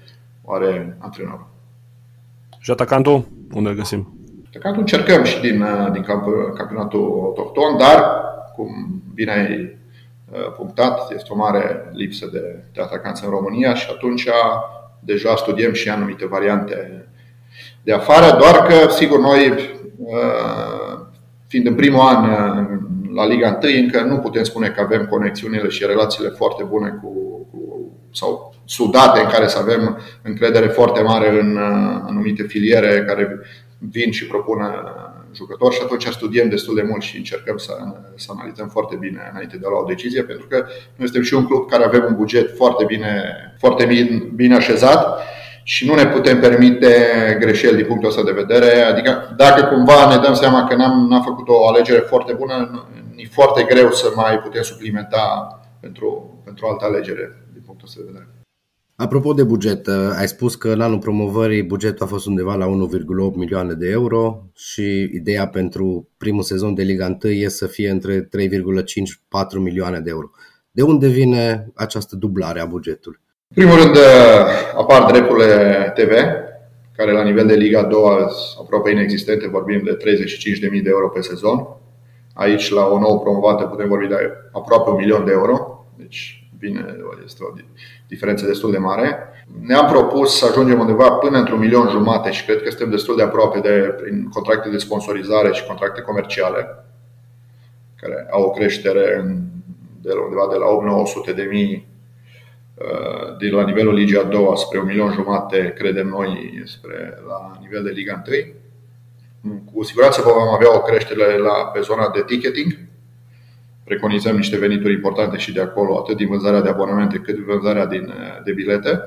o 0.45 0.53
are 0.53 0.97
antrenorul. 0.99 1.47
Și 2.59 2.71
atacantul, 2.71 3.25
unde 3.55 3.69
îl 3.69 3.75
găsim? 3.75 4.19
Atacantul 4.49 4.81
încercăm 4.81 5.25
și 5.25 5.41
din, 5.41 5.65
din 5.93 6.03
campionatul 6.57 7.21
autohton, 7.23 7.77
dar, 7.79 7.99
cum 8.57 9.03
bine 9.15 9.33
ai 9.33 9.81
Uh, 10.33 10.53
punctat, 10.57 11.11
este 11.15 11.29
o 11.33 11.37
mare 11.37 11.91
lipsă 11.93 12.29
de, 12.33 12.65
de 12.73 12.81
atacanți 12.81 13.25
în 13.25 13.31
România 13.31 13.75
și 13.75 13.89
atunci 13.91 14.29
deja 15.01 15.37
studiem 15.37 15.73
și 15.73 15.89
anumite 15.89 16.27
variante 16.27 17.07
de 17.83 17.93
afară, 17.93 18.37
doar 18.39 18.67
că, 18.67 18.91
sigur, 18.91 19.19
noi, 19.19 19.49
uh, 19.97 21.01
fiind 21.47 21.67
în 21.67 21.75
primul 21.75 22.01
an 22.01 22.27
la 23.15 23.27
Liga 23.27 23.59
1, 23.63 23.73
încă 23.73 24.01
nu 24.01 24.19
putem 24.19 24.43
spune 24.43 24.69
că 24.69 24.81
avem 24.81 25.07
conexiunile 25.07 25.69
și 25.69 25.87
relațiile 25.87 26.29
foarte 26.29 26.63
bune 26.63 26.99
cu, 27.03 27.09
cu 27.51 27.91
sau 28.13 28.55
sudate 28.65 29.21
în 29.21 29.29
care 29.29 29.47
să 29.47 29.59
avem 29.59 29.99
încredere 30.23 30.67
foarte 30.67 31.03
mare 31.03 31.41
în 31.41 31.57
uh, 31.57 32.01
anumite 32.07 32.43
filiere 32.43 33.05
care 33.05 33.39
vin 33.79 34.11
și 34.11 34.27
propun 34.27 34.61
jucători 35.35 35.75
și 35.75 35.81
atunci 35.83 36.07
studiem 36.07 36.49
destul 36.49 36.75
de 36.75 36.83
mult 36.83 37.03
și 37.03 37.17
încercăm 37.17 37.57
să, 37.57 37.73
să 38.17 38.33
analizăm 38.37 38.69
foarte 38.69 38.97
bine 38.97 39.31
înainte 39.33 39.57
de 39.57 39.67
a 39.67 39.69
lua 39.69 39.81
o 39.81 39.85
decizie, 39.85 40.23
pentru 40.23 40.47
că 40.47 40.57
noi 40.97 41.07
suntem 41.09 41.23
și 41.23 41.35
un 41.35 41.47
club 41.47 41.71
care 41.71 41.85
avem 41.85 42.05
un 42.09 42.17
buget 42.17 42.57
foarte 42.57 42.85
bine, 42.85 43.23
foarte 43.59 43.85
bine, 43.85 44.31
bine 44.35 44.55
așezat 44.55 45.21
și 45.63 45.87
nu 45.87 45.95
ne 45.95 46.07
putem 46.07 46.41
permite 46.41 46.95
greșeli 47.41 47.77
din 47.77 47.87
punctul 47.87 48.09
ăsta 48.09 48.23
de 48.23 48.31
vedere. 48.31 48.81
Adică 48.81 49.35
dacă 49.37 49.65
cumva 49.65 50.15
ne 50.15 50.21
dăm 50.23 50.35
seama 50.35 50.65
că 50.69 50.75
n-am, 50.75 51.07
n-am 51.09 51.23
făcut 51.23 51.49
o 51.49 51.67
alegere 51.67 51.99
foarte 51.99 52.33
bună, 52.33 52.87
e 53.17 53.27
foarte 53.31 53.63
greu 53.63 53.91
să 53.91 54.13
mai 54.15 54.39
putem 54.39 54.63
suplimenta 54.63 55.57
pentru, 55.81 56.41
pentru 56.45 56.67
altă 56.67 56.85
alegere 56.85 57.47
din 57.53 57.63
punctul 57.67 57.87
ăsta 57.87 58.01
de 58.01 58.07
vedere. 58.07 58.42
Apropo 59.03 59.33
de 59.33 59.43
buget, 59.43 59.87
uh, 59.87 59.95
ai 60.19 60.29
spus 60.29 60.55
că 60.55 60.69
în 60.69 60.81
anul 60.81 60.99
promovării 60.99 61.63
bugetul 61.63 62.05
a 62.05 62.09
fost 62.09 62.27
undeva 62.27 62.55
la 62.55 62.67
1,8 62.67 63.35
milioane 63.35 63.73
de 63.73 63.91
euro 63.91 64.45
și 64.55 65.11
ideea 65.13 65.49
pentru 65.49 66.09
primul 66.17 66.43
sezon 66.43 66.75
de 66.75 66.83
Liga 66.83 67.19
1 67.25 67.33
e 67.33 67.49
să 67.49 67.67
fie 67.67 67.91
între 67.91 68.21
3,5-4 68.21 68.29
milioane 69.59 70.01
de 70.01 70.11
euro. 70.11 70.31
De 70.71 70.83
unde 70.83 71.09
vine 71.09 71.73
această 71.75 72.17
dublare 72.17 72.61
a 72.61 72.65
bugetului? 72.65 73.19
În 73.49 73.55
primul 73.55 73.77
rând 73.83 73.97
uh, 73.97 74.03
apar 74.77 75.11
drepturile 75.11 75.93
TV, 75.95 76.11
care 76.97 77.13
la 77.13 77.23
nivel 77.23 77.47
de 77.47 77.55
Liga 77.55 77.83
2 77.83 78.01
sunt 78.01 78.65
aproape 78.65 78.91
inexistente, 78.91 79.49
vorbim 79.49 79.81
de 79.85 79.97
35.000 79.97 80.83
de 80.83 80.91
euro 80.91 81.09
pe 81.09 81.21
sezon. 81.21 81.67
Aici, 82.35 82.71
la 82.71 82.87
o 82.87 82.99
nouă 82.99 83.21
promovată, 83.21 83.65
putem 83.65 83.89
vorbi 83.89 84.07
de 84.07 84.17
aproape 84.53 84.91
un 84.91 84.97
milion 84.97 85.25
de 85.25 85.33
euro. 85.33 85.87
Deci 85.97 86.42
bine, 86.63 86.97
este 87.25 87.45
o 87.45 87.53
diferență 88.07 88.47
destul 88.47 88.71
de 88.71 88.79
mare. 88.79 89.19
Ne-am 89.61 89.87
propus 89.87 90.39
să 90.39 90.47
ajungem 90.47 90.79
undeva 90.81 91.11
până 91.11 91.39
într-un 91.39 91.59
milion 91.59 91.89
jumate 91.89 92.31
și 92.31 92.45
cred 92.45 92.63
că 92.63 92.69
suntem 92.69 92.91
destul 92.91 93.17
de 93.17 93.23
aproape 93.23 93.59
de, 93.59 93.95
prin 94.03 94.29
contracte 94.29 94.69
de 94.69 94.79
sponsorizare 94.79 95.53
și 95.53 95.67
contracte 95.67 96.01
comerciale, 96.01 96.85
care 97.97 98.27
au 98.31 98.43
o 98.43 98.51
creștere 98.51 99.25
de 100.03 100.13
undeva 100.25 100.49
de 100.51 100.57
la 100.57 100.67
8-900 101.33 101.35
de 101.35 101.43
mii 101.43 101.87
uh, 102.75 103.37
de 103.39 103.49
la 103.49 103.65
nivelul 103.65 103.95
Ligii 103.95 104.19
a 104.19 104.23
doua 104.23 104.57
spre 104.57 104.79
un 104.79 104.87
milion 104.87 105.13
jumate, 105.13 105.75
credem 105.79 106.09
noi, 106.09 106.63
spre 106.65 107.19
la 107.27 107.59
nivel 107.61 107.83
de 107.83 107.91
Liga 107.91 108.23
1. 109.43 109.63
Cu 109.73 109.83
siguranță 109.83 110.23
vom 110.23 110.49
avea 110.49 110.77
o 110.77 110.83
creștere 110.83 111.39
la, 111.39 111.53
pe 111.53 111.81
zona 111.81 112.11
de 112.15 112.23
ticketing, 112.27 112.79
preconizăm 113.85 114.37
niște 114.37 114.59
venituri 114.59 114.93
importante 114.93 115.37
și 115.37 115.53
de 115.53 115.61
acolo, 115.61 115.99
atât 115.99 116.17
din 116.17 116.29
vânzarea 116.29 116.61
de 116.61 116.69
abonamente 116.69 117.19
cât 117.19 117.35
din 117.35 117.45
vânzarea 117.45 117.87
din, 117.87 118.13
de 118.45 118.53
bilete. 118.53 119.01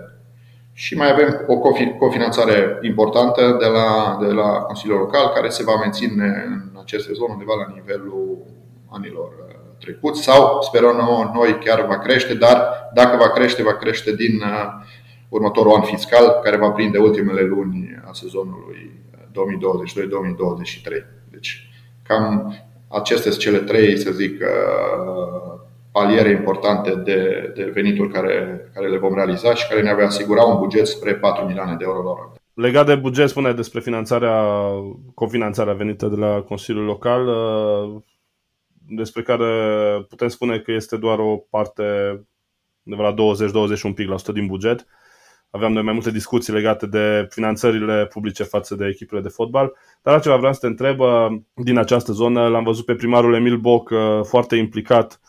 Și 0.74 0.96
mai 0.96 1.12
avem 1.12 1.44
o 1.48 1.58
cofinanțare 2.00 2.79
importantă 2.82 3.58
de 3.60 3.65
la, 3.65 4.17
de 4.22 4.34
la 4.34 4.50
Consiliul 4.50 5.00
Local, 5.00 5.32
care 5.34 5.50
se 5.50 5.63
va 5.63 5.75
menține 5.79 6.44
în 6.48 6.79
acest 6.82 7.05
sezon 7.05 7.29
undeva 7.32 7.53
la 7.55 7.74
nivelul 7.74 8.38
anilor 8.89 9.27
uh, 9.27 9.55
trecuți 9.79 10.24
sau 10.24 10.62
sperăm 10.62 11.32
noi 11.34 11.58
chiar 11.58 11.86
va 11.86 11.98
crește, 11.98 12.34
dar 12.34 12.89
dacă 12.94 13.17
va 13.17 13.29
crește, 13.29 13.63
va 13.63 13.75
crește 13.75 14.15
din 14.15 14.36
uh, 14.36 14.86
următorul 15.29 15.75
an 15.75 15.82
fiscal, 15.82 16.39
care 16.44 16.58
va 16.58 16.70
prinde 16.70 16.98
ultimele 16.98 17.41
luni 17.41 18.01
a 18.08 18.13
sezonului 18.13 18.91
2022-2023. 19.17 19.25
Uh, 19.25 21.03
deci 21.29 21.70
cam 22.03 22.55
Acestea 22.88 23.32
sunt 23.32 23.44
cele 23.44 23.58
trei, 23.58 23.98
să 23.98 24.12
zic, 24.12 24.42
uh, 24.42 25.60
paliere 25.92 26.30
importante 26.30 26.96
de, 26.96 27.51
de 27.56 27.72
venituri 27.74 28.12
care, 28.12 28.70
care 28.74 28.89
le 28.89 28.98
vom 28.98 29.13
realiza 29.13 29.54
și 29.54 29.68
care 29.68 29.82
ne 29.82 29.94
va 29.94 30.04
asigura 30.04 30.44
un 30.44 30.60
buget 30.60 30.88
spre 30.88 31.15
4 31.15 31.46
milioane 31.46 31.75
de 31.75 31.84
euro 31.84 32.04
la 32.04 32.10
oră. 32.10 32.34
Legat 32.54 32.86
de 32.86 32.96
buget, 32.96 33.30
spune 33.30 33.54
despre 33.54 33.80
finanțarea, 33.80 34.56
cofinanțarea 35.13 35.74
venită 35.74 36.08
de 36.08 36.15
la 36.15 36.42
Consiliul 36.42 36.86
Local, 36.86 37.27
uh, 37.27 38.01
despre 38.88 39.22
care 39.22 39.48
putem 40.10 40.27
spune 40.27 40.60
că 40.60 40.72
este 40.72 40.98
doar 40.98 41.20
o 41.20 41.36
parte 41.50 41.84
de 42.84 42.96
la 42.96 43.13
20-21 43.13 43.94
pic 43.96 44.08
la 44.08 44.13
100 44.13 44.32
din 44.32 44.48
buget 44.48 44.86
aveam 45.56 45.74
noi 45.74 45.84
mai 45.84 45.94
multe 45.94 46.12
discuții 46.12 46.54
legate 46.54 46.86
de 46.86 47.28
finanțările 47.30 48.06
publice 48.06 48.44
față 48.44 48.76
de 48.76 48.88
echipele 48.88 49.22
de 49.22 49.30
fotbal. 49.30 49.74
Dar 50.02 50.14
altceva 50.14 50.36
vreau 50.36 50.54
să 50.54 50.60
te 50.60 50.68
întreb, 50.68 51.00
uh, 51.00 51.28
din 51.54 51.78
această 51.78 52.12
zonă, 52.12 52.48
l-am 52.48 52.64
văzut 52.64 52.86
pe 52.86 52.96
primarul 52.96 53.34
Emil 53.34 53.58
Boc 53.58 53.90
uh, 53.90 54.20
foarte 54.24 54.56
implicat, 54.56 55.20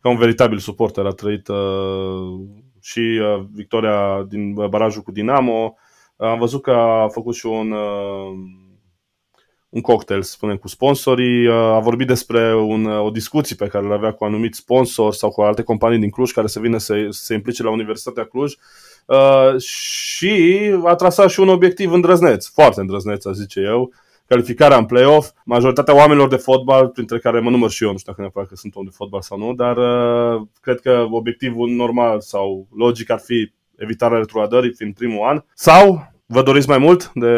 ca 0.00 0.08
un 0.08 0.16
veritabil 0.16 0.58
suporter, 0.58 1.04
a 1.04 1.10
trăit 1.10 1.48
uh, 1.48 2.40
și 2.80 3.20
victoria 3.52 4.26
din 4.28 4.54
barajul 4.68 5.02
cu 5.02 5.12
Dinamo. 5.12 5.76
Am 6.16 6.38
văzut 6.38 6.62
că 6.62 6.70
a 6.70 7.08
făcut 7.08 7.34
și 7.34 7.46
un 7.46 7.74
un 9.68 9.80
cocktail, 9.80 10.22
să 10.22 10.30
spunem, 10.30 10.56
cu 10.56 10.68
sponsorii. 10.68 11.48
A 11.50 11.78
vorbit 11.78 12.06
despre 12.06 12.56
un, 12.56 12.86
o 12.86 13.10
discuție 13.10 13.56
pe 13.56 13.66
care 13.66 13.86
le 13.86 13.94
avea 13.94 14.12
cu 14.12 14.24
anumit 14.24 14.54
sponsor 14.54 15.12
sau 15.12 15.30
cu 15.30 15.40
alte 15.40 15.62
companii 15.62 15.98
din 15.98 16.10
Cluj 16.10 16.30
care 16.30 16.46
să 16.46 16.60
vină 16.60 16.78
să 16.78 17.06
se 17.10 17.34
implice 17.34 17.62
la 17.62 17.70
Universitatea 17.70 18.24
Cluj 18.24 18.54
Uh, 19.06 19.60
și 19.60 20.60
a 20.84 20.94
trasat 20.94 21.30
și 21.30 21.40
un 21.40 21.48
obiectiv 21.48 21.92
îndrăzneț, 21.92 22.46
foarte 22.46 22.80
îndrăzneț, 22.80 23.24
a 23.24 23.32
zice 23.32 23.60
eu, 23.60 23.92
calificarea 24.26 24.76
în 24.76 24.84
play-off. 24.84 25.30
Majoritatea 25.44 25.94
oamenilor 25.94 26.28
de 26.28 26.36
fotbal, 26.36 26.88
printre 26.88 27.18
care 27.18 27.40
mă 27.40 27.50
număr 27.50 27.70
și 27.70 27.84
eu, 27.84 27.90
nu 27.90 27.98
știu 27.98 28.10
dacă 28.10 28.22
neapărat 28.22 28.48
că 28.48 28.54
sunt 28.56 28.74
om 28.76 28.84
de 28.84 28.90
fotbal 28.94 29.20
sau 29.20 29.38
nu, 29.38 29.54
dar 29.54 29.76
uh, 29.76 30.42
cred 30.60 30.80
că 30.80 31.06
obiectivul 31.10 31.68
normal 31.68 32.20
sau 32.20 32.66
logic 32.76 33.10
ar 33.10 33.18
fi 33.18 33.52
evitarea 33.76 34.18
retrogradării, 34.18 34.74
fiind 34.74 34.94
primul 34.94 35.26
an. 35.26 35.42
Sau 35.54 36.12
vă 36.26 36.42
doriți 36.42 36.68
mai 36.68 36.78
mult 36.78 37.10
de 37.14 37.28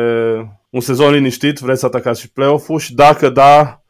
un 0.70 0.80
sezon 0.80 1.12
liniștit, 1.12 1.58
vreți 1.58 1.80
să 1.80 1.86
atacați 1.86 2.20
și 2.20 2.32
play-off-ul 2.32 2.78
și 2.78 2.94
dacă 2.94 3.28
da, 3.28 3.82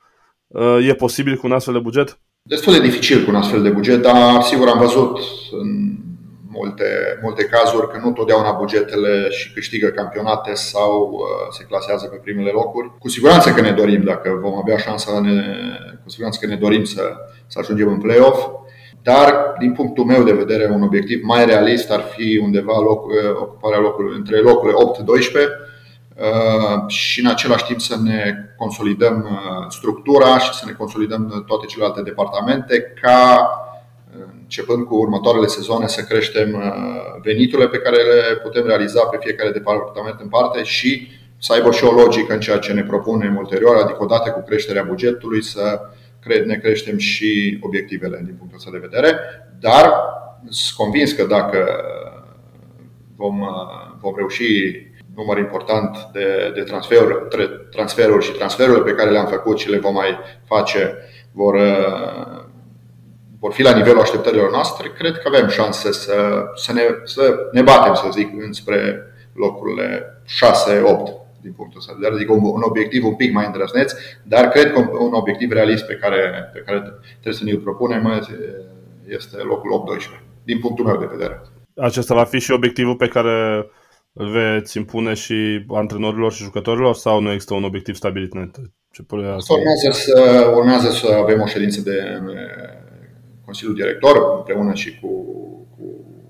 uh, 0.47 0.89
e 0.89 0.95
posibil 0.95 1.37
cu 1.37 1.47
un 1.47 1.53
astfel 1.53 1.75
de 1.75 1.81
buget? 1.81 2.19
Destul 2.43 2.73
de 2.73 2.81
dificil 2.81 3.25
cu 3.25 3.31
un 3.31 3.37
astfel 3.37 3.63
de 3.63 3.71
buget, 3.71 4.03
dar 4.03 4.43
sigur 4.43 4.69
am 4.69 4.79
văzut 4.79 5.19
în 5.51 5.97
multe, 6.57 7.19
multe 7.23 7.45
cazuri 7.45 7.91
că 7.91 7.99
nu 8.03 8.13
totdeauna 8.13 8.53
bugetele 8.53 9.29
și 9.31 9.53
câștigă 9.53 9.87
campionate 9.89 10.55
sau 10.55 11.11
uh, 11.13 11.53
se 11.57 11.65
clasează 11.65 12.07
pe 12.07 12.17
primele 12.17 12.51
locuri. 12.51 12.93
Cu 12.99 13.09
siguranță 13.09 13.51
că 13.51 13.61
ne 13.61 13.71
dorim, 13.71 14.03
dacă 14.05 14.39
vom 14.43 14.55
avea 14.55 14.77
șansa, 14.77 15.21
ne, 15.21 15.43
cu 16.03 16.11
siguranță 16.11 16.39
că 16.41 16.47
ne 16.47 16.57
dorim 16.57 16.85
să, 16.85 17.03
să 17.47 17.59
ajungem 17.59 17.89
în 17.89 18.01
play-off. 18.01 18.49
Dar, 19.03 19.55
din 19.59 19.73
punctul 19.73 20.05
meu 20.05 20.23
de 20.23 20.33
vedere, 20.33 20.71
un 20.73 20.83
obiectiv 20.83 21.21
mai 21.23 21.45
realist 21.45 21.91
ar 21.91 22.01
fi 22.01 22.41
undeva 22.43 22.79
loc, 22.81 23.07
uh, 23.07 23.15
ocuparea 23.41 23.79
locului 23.79 24.17
între 24.17 24.37
locurile 24.41 24.79
8-12 24.79 24.83
uh, 26.17 26.89
și 26.89 27.21
în 27.21 27.27
același 27.27 27.65
timp 27.65 27.81
să 27.81 27.97
ne 28.03 28.35
consolidăm 28.57 29.41
structura 29.69 30.39
și 30.39 30.53
să 30.53 30.63
ne 30.67 30.73
consolidăm 30.73 31.45
toate 31.47 31.67
celelalte 31.67 32.03
departamente 32.03 32.93
ca 33.03 33.51
începând 34.47 34.87
cu 34.87 34.95
următoarele 34.95 35.47
sezoane, 35.47 35.87
să 35.87 36.03
creștem 36.03 36.63
veniturile 37.23 37.69
pe 37.69 37.79
care 37.79 37.97
le 37.97 38.37
putem 38.43 38.67
realiza 38.67 39.05
pe 39.05 39.19
fiecare 39.21 39.51
departament 39.51 40.21
în 40.21 40.29
parte 40.29 40.63
și 40.63 41.09
să 41.39 41.53
aibă 41.53 41.71
și 41.71 41.85
o 41.85 41.93
logică 41.93 42.33
în 42.33 42.41
ceea 42.41 42.59
ce 42.59 42.73
ne 42.73 42.83
propunem 42.83 43.37
ulterior, 43.37 43.77
adică 43.77 44.03
odată 44.03 44.31
cu 44.31 44.43
creșterea 44.47 44.83
bugetului 44.83 45.43
să 45.43 45.81
ne 46.45 46.57
creștem 46.57 46.99
și 46.99 47.59
obiectivele 47.61 48.23
din 48.25 48.35
punctul 48.39 48.59
ăsta 48.59 48.71
de 48.71 48.87
vedere, 48.89 49.19
dar 49.61 49.93
sunt 50.49 50.77
convins 50.77 51.13
că 51.13 51.25
dacă 51.25 51.67
vom, 53.17 53.41
vom 54.01 54.15
reuși 54.17 54.45
număr 55.17 55.39
important 55.39 55.97
de, 56.13 56.53
de 56.55 56.61
transferuri, 56.61 57.29
transferuri 57.71 58.25
și 58.25 58.33
transferurile 58.33 58.85
pe 58.85 58.97
care 58.97 59.11
le-am 59.11 59.27
făcut 59.27 59.59
și 59.59 59.71
le 59.71 59.79
vom 59.79 59.95
mai 59.95 60.19
face 60.45 60.95
vor, 61.33 61.57
vor 63.41 63.53
fi 63.53 63.63
la 63.63 63.77
nivelul 63.77 64.01
așteptărilor 64.01 64.51
noastre, 64.51 64.93
cred 64.99 65.19
că 65.19 65.29
avem 65.29 65.49
șanse 65.49 65.93
să, 65.93 66.45
să, 66.55 66.73
ne, 66.73 66.83
să 67.05 67.35
ne 67.53 67.63
batem, 67.63 67.95
să 67.95 68.09
zic, 68.13 68.29
înspre 68.47 69.03
locurile 69.33 70.21
6-8 70.25 71.27
din 71.41 71.53
punctul 71.53 71.79
ăsta 71.79 71.93
de 71.93 71.99
vedere, 71.99 72.15
adică 72.15 72.33
un, 72.33 72.45
un 72.45 72.63
obiectiv 72.63 73.05
un 73.05 73.15
pic 73.15 73.33
mai 73.33 73.47
îndrăzneț, 73.47 73.93
dar 74.23 74.49
cred 74.49 74.73
că 74.73 74.79
un 74.79 75.13
obiectiv 75.13 75.53
realist 75.53 75.87
pe 75.87 75.95
care, 75.95 76.51
pe 76.53 76.63
care 76.67 76.79
trebuie 77.11 77.35
să 77.35 77.45
ne-l 77.45 77.59
propunem 77.59 78.27
este 79.09 79.37
locul 79.37 79.99
8-12, 80.21 80.21
din 80.45 80.59
punctul 80.59 80.85
meu 80.85 80.99
de 80.99 81.09
vedere. 81.11 81.41
Acesta 81.77 82.15
va 82.15 82.25
fi 82.25 82.39
și 82.39 82.53
obiectivul 82.53 82.97
pe 82.97 83.09
care 83.09 83.67
îl 84.13 84.31
veți 84.31 84.77
impune 84.77 85.15
și 85.15 85.65
antrenorilor 85.69 86.33
și 86.33 86.43
jucătorilor 86.43 86.95
sau 86.95 87.21
nu 87.21 87.33
există 87.33 87.55
un 87.55 87.65
obiectiv 87.65 87.95
stabilit 87.95 88.33
înainte? 88.33 88.61
Ce 88.91 89.05
urmează, 89.09 89.91
să, 89.91 90.53
urmează 90.55 90.91
să 90.91 91.07
avem 91.23 91.41
o 91.41 91.47
ședință 91.47 91.81
de 91.81 92.21
Consiliul 93.47 93.77
Director 93.77 94.17
împreună 94.37 94.75
și 94.75 95.01
cu, 95.01 95.09
cu 95.77 95.85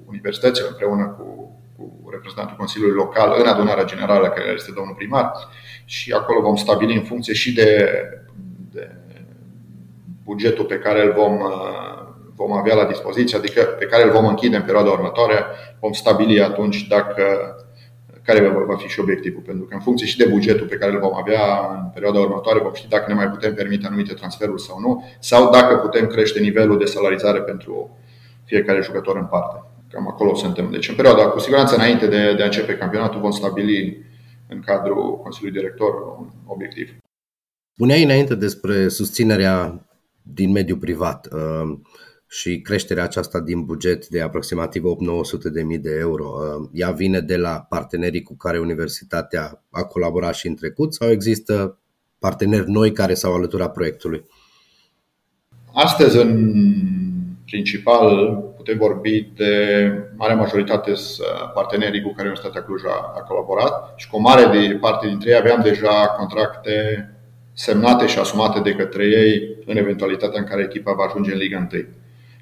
universitățile, 0.06 0.68
împreună 0.68 1.04
cu 1.18 1.36
cu 1.76 2.10
reprezentantul 2.10 2.56
Consiliului 2.56 2.96
Local 2.96 3.36
în 3.40 3.46
adunarea 3.46 3.84
generală, 3.84 4.28
care 4.28 4.52
este 4.54 4.72
domnul 4.74 4.94
primar, 4.94 5.32
și 5.84 6.12
acolo 6.12 6.40
vom 6.40 6.56
stabili 6.56 6.96
în 6.96 7.02
funcție 7.02 7.34
și 7.34 7.52
de, 7.52 7.90
de 8.72 8.90
bugetul 10.24 10.64
pe 10.64 10.78
care 10.78 11.02
îl 11.02 11.12
vom, 11.12 11.38
vom 12.34 12.52
avea 12.52 12.74
la 12.74 12.84
dispoziție, 12.84 13.38
adică 13.38 13.62
pe 13.62 13.84
care 13.84 14.02
îl 14.02 14.10
vom 14.10 14.26
închide 14.26 14.56
în 14.56 14.62
perioada 14.62 14.90
următoare, 14.90 15.44
vom 15.80 15.92
stabili 15.92 16.42
atunci 16.42 16.86
dacă 16.86 17.24
care 18.26 18.48
va 18.48 18.76
fi 18.76 18.88
și 18.88 19.00
obiectivul. 19.00 19.42
Pentru 19.42 19.64
că 19.64 19.74
în 19.74 19.80
funcție 19.80 20.06
și 20.06 20.16
de 20.16 20.24
bugetul 20.24 20.66
pe 20.66 20.76
care 20.76 20.92
îl 20.92 20.98
vom 20.98 21.14
avea 21.16 21.42
în 21.74 21.90
perioada 21.94 22.18
următoare, 22.18 22.60
vom 22.60 22.72
ști 22.74 22.88
dacă 22.88 23.04
ne 23.08 23.14
mai 23.14 23.28
putem 23.28 23.54
permite 23.54 23.86
anumite 23.86 24.14
transferuri 24.14 24.62
sau 24.62 24.80
nu, 24.80 25.04
sau 25.20 25.50
dacă 25.50 25.76
putem 25.76 26.06
crește 26.06 26.40
nivelul 26.40 26.78
de 26.78 26.84
salarizare 26.84 27.40
pentru 27.40 27.98
fiecare 28.44 28.82
jucător 28.82 29.16
în 29.16 29.26
parte. 29.26 29.58
Cam 29.90 30.08
acolo 30.08 30.34
suntem. 30.34 30.70
Deci, 30.70 30.88
în 30.88 30.94
perioada, 30.94 31.28
cu 31.28 31.38
siguranță, 31.38 31.74
înainte 31.74 32.06
de, 32.06 32.34
de 32.34 32.42
a 32.42 32.44
începe 32.44 32.76
campionatul, 32.76 33.20
vom 33.20 33.30
stabili 33.30 34.04
în 34.48 34.60
cadrul 34.60 35.18
Consiliului 35.22 35.60
Director 35.60 35.94
un 36.18 36.28
obiectiv. 36.46 36.96
Spuneai 37.72 38.02
înainte 38.02 38.34
despre 38.34 38.88
susținerea 38.88 39.86
din 40.22 40.50
mediul 40.50 40.78
privat 40.78 41.28
uh, 41.32 41.78
și 42.28 42.60
creșterea 42.60 43.04
aceasta 43.04 43.40
din 43.40 43.64
buget 43.64 44.06
de 44.06 44.20
aproximativ 44.20 44.82
8-900 44.82 45.52
de 45.52 45.62
mii 45.62 45.78
de 45.78 45.96
euro. 45.98 46.24
Uh, 46.24 46.68
ea 46.72 46.90
vine 46.90 47.20
de 47.20 47.36
la 47.36 47.66
partenerii 47.68 48.22
cu 48.22 48.36
care 48.36 48.58
universitatea 48.58 49.62
a 49.70 49.84
colaborat 49.84 50.34
și 50.34 50.46
în 50.46 50.54
trecut 50.54 50.94
sau 50.94 51.10
există 51.10 51.78
parteneri 52.18 52.70
noi 52.70 52.92
care 52.92 53.14
s-au 53.14 53.34
alăturat 53.34 53.72
proiectului? 53.72 54.24
Astăzi, 55.72 56.16
în 56.16 56.52
principal, 57.44 58.36
putem 58.56 58.78
vorbi 58.78 59.32
de 59.36 59.52
marea 60.16 60.36
majoritate 60.36 60.92
partenerii 61.54 62.02
cu 62.02 62.12
care 62.12 62.28
Universitatea 62.28 62.62
Cluj 62.62 62.82
a, 62.84 63.20
colaborat 63.28 63.92
și 63.96 64.08
cu 64.08 64.16
o 64.16 64.20
mare 64.20 64.58
de 64.58 64.74
parte 64.74 65.06
dintre 65.06 65.30
ei 65.30 65.36
aveam 65.36 65.60
deja 65.62 66.14
contracte 66.18 67.10
semnate 67.52 68.06
și 68.06 68.18
asumate 68.18 68.60
de 68.60 68.74
către 68.74 69.04
ei 69.04 69.56
în 69.66 69.76
eventualitatea 69.76 70.40
în 70.40 70.46
care 70.46 70.62
echipa 70.62 70.92
va 70.92 71.04
ajunge 71.04 71.32
în 71.32 71.38
Liga 71.38 71.68
1. 71.72 71.84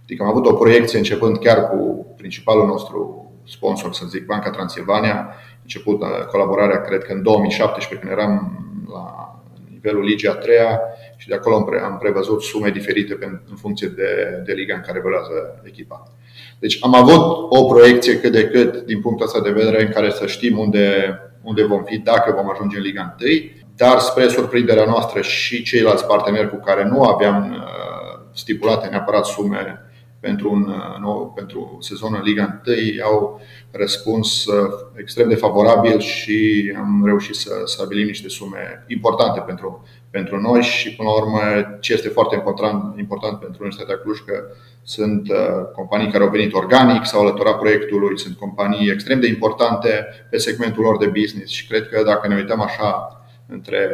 Adică 0.05 0.23
am 0.23 0.29
avut 0.29 0.47
o 0.47 0.55
proiecție 0.55 0.99
începând 0.99 1.39
chiar 1.39 1.69
cu 1.69 2.07
principalul 2.17 2.67
nostru 2.67 3.29
sponsor, 3.47 3.93
să 3.93 4.05
zic, 4.07 4.27
Banca 4.27 4.51
Transilvania, 4.51 5.35
început 5.63 6.01
uh, 6.01 6.09
colaborarea, 6.31 6.81
cred 6.81 7.05
că 7.05 7.13
în 7.13 7.23
2017, 7.23 8.07
când 8.07 8.19
eram 8.19 8.59
la 8.93 9.35
nivelul 9.71 10.05
Ligia 10.05 10.31
a 10.31 10.35
treia, 10.35 10.81
și 11.17 11.29
de 11.29 11.35
acolo 11.35 11.55
am 11.85 11.99
prevăzut 11.99 12.43
sume 12.43 12.71
diferite 12.71 13.19
în 13.51 13.57
funcție 13.57 13.89
de, 13.89 14.43
de 14.45 14.53
liga 14.53 14.75
în 14.75 14.81
care 14.81 14.99
evoluează 14.99 15.61
echipa. 15.63 16.13
Deci 16.59 16.79
am 16.81 16.95
avut 16.95 17.51
o 17.51 17.65
proiecție 17.65 18.21
cât 18.21 18.33
de 18.33 18.45
cât 18.49 18.85
din 18.85 19.01
punctul 19.01 19.27
ăsta 19.27 19.41
de 19.41 19.51
vedere 19.51 19.83
în 19.83 19.93
care 19.93 20.11
să 20.11 20.27
știm 20.27 20.59
unde, 20.59 21.19
unde 21.43 21.65
vom 21.65 21.85
fi 21.85 21.99
dacă 21.99 22.33
vom 22.37 22.51
ajunge 22.51 22.77
în 22.77 22.83
Liga 22.83 23.17
1, 23.21 23.31
dar 23.77 23.99
spre 23.99 24.29
surprinderea 24.29 24.85
noastră 24.85 25.21
și 25.21 25.63
ceilalți 25.63 26.07
parteneri 26.07 26.51
cu 26.51 26.57
care 26.65 26.85
nu 26.85 27.03
aveam 27.03 27.51
uh, 27.51 28.21
stipulate 28.33 28.89
neapărat 28.89 29.25
sume 29.25 29.79
pentru, 30.25 30.53
un 30.53 30.63
uh, 30.69 30.99
nou, 31.01 31.33
pentru 31.35 31.77
sezonul 31.81 32.19
în 32.19 32.25
Liga 32.25 32.61
1 32.67 32.77
au 33.05 33.41
răspuns 33.71 34.47
uh, 34.47 34.71
extrem 34.95 35.29
de 35.29 35.35
favorabil 35.35 35.99
și 35.99 36.73
am 36.77 37.03
reușit 37.05 37.35
să 37.35 37.51
stabilim 37.65 38.07
niște 38.07 38.29
sume 38.29 38.85
importante 38.87 39.41
pentru, 39.41 39.87
pentru 40.11 40.41
noi 40.41 40.63
și 40.63 40.95
până 40.95 41.09
la 41.09 41.15
urmă 41.23 41.41
ce 41.81 41.93
este 41.93 42.09
foarte 42.09 42.35
important, 42.35 42.99
important 42.99 43.39
pentru 43.39 43.57
Universitatea 43.61 44.03
Cluj 44.03 44.19
că 44.27 44.45
sunt 44.83 45.31
uh, 45.31 45.37
companii 45.75 46.11
care 46.11 46.25
au 46.25 46.31
venit 46.31 46.55
organic, 46.55 47.05
s-au 47.05 47.21
alăturat 47.21 47.59
proiectului, 47.59 48.19
sunt 48.19 48.37
companii 48.37 48.91
extrem 48.91 49.21
de 49.21 49.27
importante 49.27 50.07
pe 50.31 50.37
segmentul 50.37 50.83
lor 50.83 50.99
de 50.99 51.07
business 51.21 51.53
și 51.53 51.67
cred 51.67 51.89
că 51.89 52.03
dacă 52.03 52.29
ne 52.29 52.37
uităm 52.37 52.61
așa 52.61 53.21
între 53.49 53.89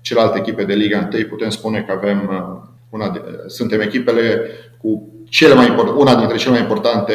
celelalte 0.00 0.38
echipe 0.38 0.64
de 0.64 0.74
Liga 0.74 1.08
1, 1.12 1.24
putem 1.24 1.50
spune 1.50 1.82
că 1.82 1.92
avem 1.92 2.18
una 2.90 3.10
de, 3.10 3.20
suntem 3.46 3.80
echipele 3.80 4.50
cu 4.78 5.15
cele 5.28 5.54
mai 5.54 5.66
import, 5.66 5.88
una 5.88 6.14
dintre 6.14 6.36
cele 6.36 6.52
mai 6.52 6.60
importante 6.60 7.14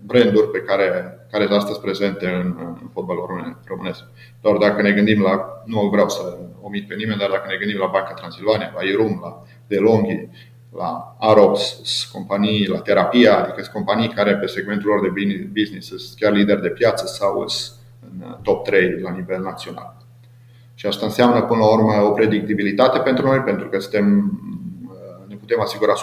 branduri 0.00 0.50
pe 0.50 0.58
care, 0.58 1.18
care 1.30 1.44
sunt 1.46 1.56
astăzi 1.56 1.80
prezente 1.80 2.26
în, 2.26 2.54
în 2.58 2.88
fotbalul 2.92 3.56
românesc. 3.64 4.02
Doar 4.40 4.56
dacă 4.56 4.82
ne 4.82 4.92
gândim 4.92 5.22
la, 5.22 5.62
nu 5.64 5.88
vreau 5.88 6.08
să 6.08 6.36
omit 6.62 6.88
pe 6.88 6.94
nimeni, 6.94 7.18
dar 7.18 7.30
dacă 7.30 7.46
ne 7.48 7.56
gândim 7.56 7.78
la 7.78 7.90
Banca 7.92 8.12
Transilvania, 8.12 8.72
la 8.74 8.82
Irum, 8.82 9.20
la 9.22 9.42
DeLonghi, 9.66 10.28
la 10.76 11.16
Arops, 11.18 12.08
companii, 12.12 12.66
la 12.66 12.78
Terapia, 12.78 13.38
adică 13.38 13.62
sunt 13.62 13.74
companii 13.74 14.08
care 14.08 14.36
pe 14.36 14.46
segmentul 14.46 14.90
lor 14.90 15.00
de 15.00 15.20
business 15.52 15.86
sunt 15.88 16.18
chiar 16.18 16.32
lideri 16.32 16.62
de 16.62 16.68
piață 16.68 17.06
sau 17.06 17.48
sunt 17.48 17.78
în 18.00 18.36
top 18.42 18.64
3 18.64 19.00
la 19.00 19.10
nivel 19.10 19.40
național. 19.40 19.96
Și 20.74 20.86
asta 20.86 21.06
înseamnă 21.06 21.42
până 21.42 21.60
la 21.60 21.72
urmă 21.72 21.92
o 22.02 22.10
predictibilitate 22.10 22.98
pentru 22.98 23.26
noi, 23.26 23.38
pentru 23.38 23.68
că 23.68 23.78
suntem 23.78 24.40
putem 25.52 25.64
asigura 25.64 25.94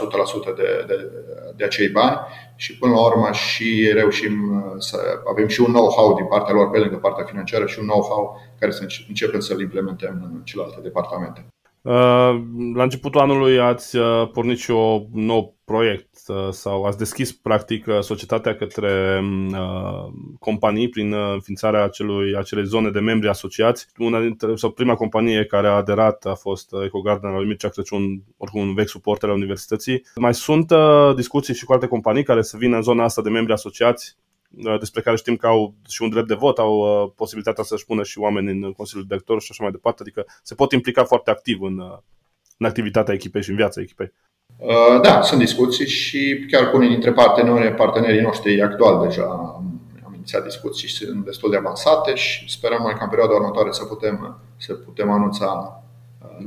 100% 0.53 0.55
de, 0.55 0.83
de, 0.87 1.11
de 1.55 1.63
acei 1.63 1.87
bani 1.87 2.19
și 2.55 2.77
până 2.77 2.93
la 2.93 3.05
urmă 3.05 3.31
și 3.31 3.91
reușim 3.93 4.33
uh, 4.55 4.75
să 4.77 4.97
avem 5.29 5.47
și 5.47 5.61
un 5.61 5.71
know-how 5.71 6.15
din 6.15 6.25
partea 6.25 6.53
lor 6.53 6.69
pe 6.69 6.77
lângă 6.77 6.95
partea 6.95 7.23
financiară 7.23 7.65
și 7.65 7.79
un 7.79 7.85
know-how 7.85 8.41
care 8.59 8.71
să 8.71 8.87
începem 9.07 9.39
să-l 9.39 9.61
implementăm 9.61 10.29
în 10.33 10.41
celelalte 10.43 10.79
departamente. 10.81 11.45
Uh, 11.81 12.41
la 12.75 12.83
începutul 12.83 13.21
anului 13.21 13.59
ați 13.59 13.97
uh, 13.97 14.29
pornit 14.33 14.57
și 14.57 14.71
un 14.71 15.07
nou 15.11 15.57
proiect 15.71 16.17
uh, 16.27 16.49
sau 16.49 16.83
ați 16.83 16.97
deschis 16.97 17.31
practic 17.31 17.85
societatea 17.99 18.55
către 18.55 19.21
companii 20.39 20.89
prin 20.89 21.13
înființarea 21.13 21.83
acelui, 21.83 22.35
acelei 22.35 22.65
zone 22.65 22.89
de 22.89 22.99
membri 22.99 23.29
asociați. 23.29 23.87
Una 23.97 24.21
dintre, 24.21 24.55
sau 24.55 24.71
prima 24.71 24.95
companie 24.95 25.45
care 25.45 25.67
a 25.67 25.71
aderat 25.71 26.25
a 26.25 26.33
fost 26.33 26.69
EcoGarden 26.85 27.29
al 27.29 27.35
lui 27.35 27.47
Mircea 27.47 27.69
Crăciun, 27.69 28.23
oricum 28.37 28.61
un 28.61 28.73
vechi 28.73 28.89
suporter 28.89 29.29
al 29.29 29.35
universității. 29.35 30.05
Mai 30.15 30.33
sunt 30.33 30.73
discuții 31.15 31.53
și 31.53 31.65
cu 31.65 31.73
alte 31.73 31.87
companii 31.87 32.23
care 32.23 32.41
să 32.41 32.57
vină 32.57 32.75
în 32.75 32.81
zona 32.81 33.03
asta 33.03 33.21
de 33.21 33.29
membri 33.29 33.53
asociați 33.53 34.17
Uh, 34.57 34.79
despre 34.79 35.01
care 35.01 35.15
știm 35.15 35.35
că 35.35 35.47
au 35.47 35.75
și 35.87 36.01
un 36.01 36.09
drept 36.09 36.27
de 36.27 36.33
vot, 36.33 36.57
au 36.57 37.03
uh, 37.03 37.11
posibilitatea 37.15 37.63
să-și 37.63 37.85
pună 37.85 38.03
și 38.03 38.19
oameni 38.19 38.51
în 38.51 38.71
Consiliul 38.71 39.07
Director 39.07 39.41
și 39.41 39.47
așa 39.51 39.63
mai 39.63 39.71
departe, 39.71 40.01
adică 40.01 40.25
se 40.43 40.55
pot 40.55 40.71
implica 40.71 41.03
foarte 41.03 41.29
activ 41.29 41.61
în, 41.61 41.77
uh, 41.77 41.97
în 42.57 42.65
activitatea 42.65 43.13
echipei 43.13 43.43
și 43.43 43.49
în 43.49 43.55
viața 43.55 43.81
echipei. 43.81 44.13
Da, 45.01 45.21
sunt 45.21 45.39
discuții 45.39 45.87
și 45.87 46.45
chiar 46.51 46.69
cu 46.69 46.77
unii 46.77 46.89
dintre 46.89 47.11
partenerii, 47.11 47.71
partenerii 47.71 48.21
noștri 48.21 48.61
actual 48.61 49.07
deja 49.07 49.23
am 50.05 50.13
inițiat 50.15 50.43
discuții 50.43 50.87
și 50.87 50.95
sunt 50.95 51.25
destul 51.25 51.49
de 51.49 51.57
avansate 51.57 52.15
și 52.15 52.49
sperăm 52.49 52.81
mai 52.81 52.93
ca 52.93 53.03
în 53.03 53.09
perioada 53.09 53.33
următoare 53.33 53.71
să 53.71 53.85
putem, 53.85 54.37
să 54.57 54.73
putem 54.73 55.09
anunța. 55.09 55.81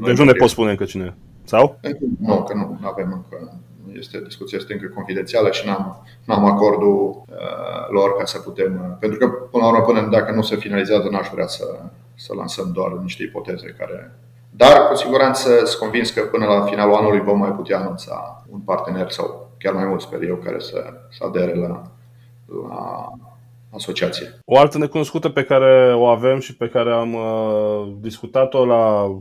Deci 0.04 0.18
nu 0.18 0.24
ne 0.24 0.32
poți 0.32 0.52
spune 0.52 0.70
încă 0.70 0.84
cine? 0.84 1.16
Sau? 1.44 1.78
Nu, 2.18 2.42
că 2.42 2.54
nu 2.54 2.78
avem 2.88 3.12
încă 3.12 3.60
este, 3.98 4.22
discuția 4.26 4.58
este 4.60 4.72
încă 4.72 4.86
confidențială 4.94 5.50
și 5.50 5.66
n-am, 5.66 6.06
n-am 6.24 6.44
acordul 6.44 7.24
uh, 7.28 7.88
lor 7.90 8.16
ca 8.16 8.24
să 8.24 8.38
putem. 8.38 8.80
Uh, 8.90 8.96
pentru 9.00 9.18
că, 9.18 9.26
până 9.26 9.62
la 9.64 9.70
urmă, 9.70 9.84
până 9.84 10.08
dacă 10.10 10.32
nu 10.32 10.42
se 10.42 10.56
finalizează, 10.56 11.08
n-aș 11.08 11.28
vrea 11.32 11.46
să, 11.46 11.64
să 12.14 12.34
lansăm 12.34 12.70
doar 12.72 12.92
niște 12.92 13.22
ipoteze 13.22 13.74
care. 13.78 14.14
Dar, 14.56 14.88
cu 14.88 14.94
siguranță, 14.94 15.64
sunt 15.64 15.80
convins 15.80 16.10
că 16.10 16.20
până 16.20 16.46
la 16.46 16.64
finalul 16.64 16.94
anului 16.94 17.20
vom 17.20 17.38
mai 17.38 17.50
putea 17.50 17.78
anunța 17.78 18.44
un 18.50 18.60
partener 18.60 19.10
sau 19.10 19.50
chiar 19.58 19.74
mai 19.74 19.84
mult, 19.84 20.00
sper 20.00 20.22
eu, 20.22 20.36
care 20.36 20.58
să, 20.58 20.84
să 21.10 21.24
adere 21.24 21.54
la, 21.54 21.82
la 22.68 23.12
asociație. 23.74 24.38
O 24.44 24.58
altă 24.58 24.78
necunoscută 24.78 25.28
pe 25.28 25.44
care 25.44 25.94
o 25.94 26.04
avem 26.04 26.38
și 26.38 26.56
pe 26.56 26.68
care 26.68 26.92
am 26.92 27.14
uh, 27.14 27.92
discutat-o 28.00 28.64
la 28.64 29.16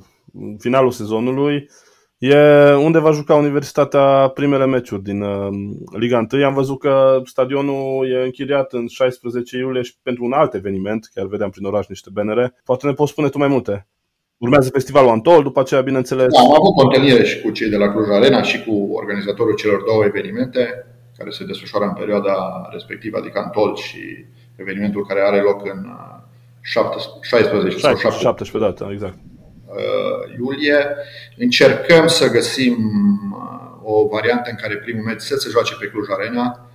finalul 0.57 0.91
sezonului 0.91 1.69
e 2.17 2.37
unde 2.73 2.99
va 2.99 3.11
juca 3.11 3.35
Universitatea 3.35 4.27
primele 4.27 4.65
meciuri 4.65 5.03
din 5.03 5.21
uh, 5.21 5.47
Liga 5.91 6.27
1. 6.31 6.45
Am 6.45 6.53
văzut 6.53 6.79
că 6.79 7.21
stadionul 7.25 8.11
e 8.11 8.23
închiriat 8.23 8.73
în 8.73 8.87
16 8.87 9.57
iulie 9.57 9.81
și 9.81 9.95
pentru 10.03 10.23
un 10.23 10.31
alt 10.31 10.53
eveniment, 10.53 11.09
chiar 11.13 11.25
vedeam 11.25 11.49
prin 11.49 11.65
oraș 11.65 11.87
niște 11.87 12.09
benere. 12.13 12.55
Poate 12.63 12.87
ne 12.87 12.93
poți 12.93 13.11
spune 13.11 13.29
tu 13.29 13.37
mai 13.37 13.47
multe. 13.47 13.87
Urmează 14.41 14.69
festivalul 14.69 15.09
Antol, 15.09 15.43
după 15.43 15.59
aceea, 15.59 15.81
bineînțeles. 15.81 16.33
Da, 16.33 16.39
am 16.39 16.53
avut 16.59 16.75
o 16.77 16.85
întâlnire 16.87 17.23
și 17.23 17.41
cu 17.41 17.49
cei 17.49 17.69
de 17.69 17.77
la 17.77 17.91
Cluj 17.91 18.07
Arena 18.09 18.41
și 18.41 18.63
cu 18.63 18.89
organizatorul 18.93 19.55
celor 19.55 19.81
două 19.81 20.03
evenimente 20.05 20.85
care 21.17 21.29
se 21.29 21.45
desfășoară 21.45 21.85
în 21.85 21.93
perioada 21.93 22.67
respectivă, 22.71 23.17
adică 23.17 23.39
Antol 23.39 23.75
și 23.75 24.25
evenimentul 24.55 25.05
care 25.05 25.21
are 25.21 25.41
loc 25.41 25.65
în 25.65 25.79
16 26.61 27.77
sau 27.77 27.95
17, 27.95 28.21
17 28.21 28.57
data, 28.57 28.91
exact. 28.91 29.17
Uh, 29.65 30.37
iulie. 30.37 30.95
Încercăm 31.37 32.07
să 32.07 32.31
găsim 32.31 32.75
uh, 33.33 33.93
o 33.93 34.07
variantă 34.07 34.49
în 34.49 34.57
care 34.61 34.77
primul 34.77 35.03
meci 35.03 35.21
să 35.21 35.35
se 35.35 35.49
joace 35.49 35.73
pe 35.79 35.87
Cluj 35.87 36.07
Arena 36.09 36.70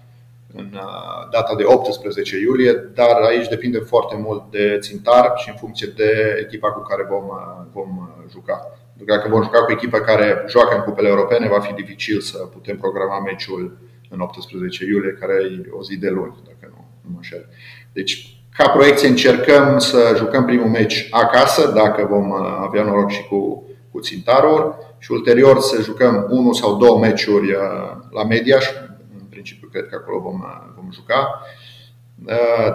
în 0.54 0.70
uh, 0.74 1.28
data 1.30 1.54
de 1.54 1.64
18 1.64 2.38
iulie, 2.38 2.72
dar 2.94 3.16
aici 3.28 3.48
depinde 3.48 3.78
foarte 3.78 4.16
mult 4.16 4.50
de 4.50 4.78
țintar 4.80 5.32
și 5.36 5.48
în 5.48 5.56
funcție 5.56 5.92
de 5.96 6.40
echipa 6.44 6.72
cu 6.72 6.80
care 6.80 7.06
vom, 7.08 7.24
vom 7.72 8.10
juca. 8.30 8.78
Dacă 9.04 9.28
vom 9.28 9.42
juca 9.42 9.64
cu 9.64 9.72
echipa 9.72 10.00
care 10.00 10.44
joacă 10.48 10.74
în 10.76 10.82
cupele 10.82 11.08
europene, 11.08 11.48
va 11.48 11.60
fi 11.60 11.72
dificil 11.72 12.20
să 12.20 12.38
putem 12.38 12.76
programa 12.76 13.20
meciul 13.20 13.78
în 14.10 14.20
18 14.20 14.84
iulie, 14.84 15.12
care 15.12 15.34
e 15.34 15.70
o 15.70 15.82
zi 15.82 15.96
de 15.96 16.08
luni, 16.08 16.36
dacă 16.44 16.72
nu, 16.74 16.84
nu 17.02 17.10
mă 17.10 17.16
înșel. 17.16 17.48
Deci, 17.92 18.40
ca 18.56 18.68
proiecție 18.68 19.08
încercăm 19.08 19.78
să 19.78 20.14
jucăm 20.16 20.44
primul 20.44 20.68
meci 20.68 21.08
acasă, 21.10 21.72
dacă 21.74 22.06
vom 22.10 22.30
uh, 22.30 22.58
avea 22.60 22.82
noroc 22.82 23.10
și 23.10 23.26
cu, 23.26 23.64
cu 23.90 24.00
țintarul, 24.00 24.78
și 24.98 25.12
ulterior 25.12 25.60
să 25.60 25.82
jucăm 25.82 26.26
unul 26.30 26.54
sau 26.54 26.76
două 26.76 26.98
meciuri 26.98 27.52
uh, 27.52 27.60
la 28.10 28.24
Mediaș. 28.24 28.66
În 29.46 29.52
principiu, 29.52 29.68
cred 29.68 29.88
că 29.88 29.96
acolo 30.00 30.18
vom, 30.18 30.40
uh, 30.40 30.72
vom 30.76 30.88
juca. 30.92 31.40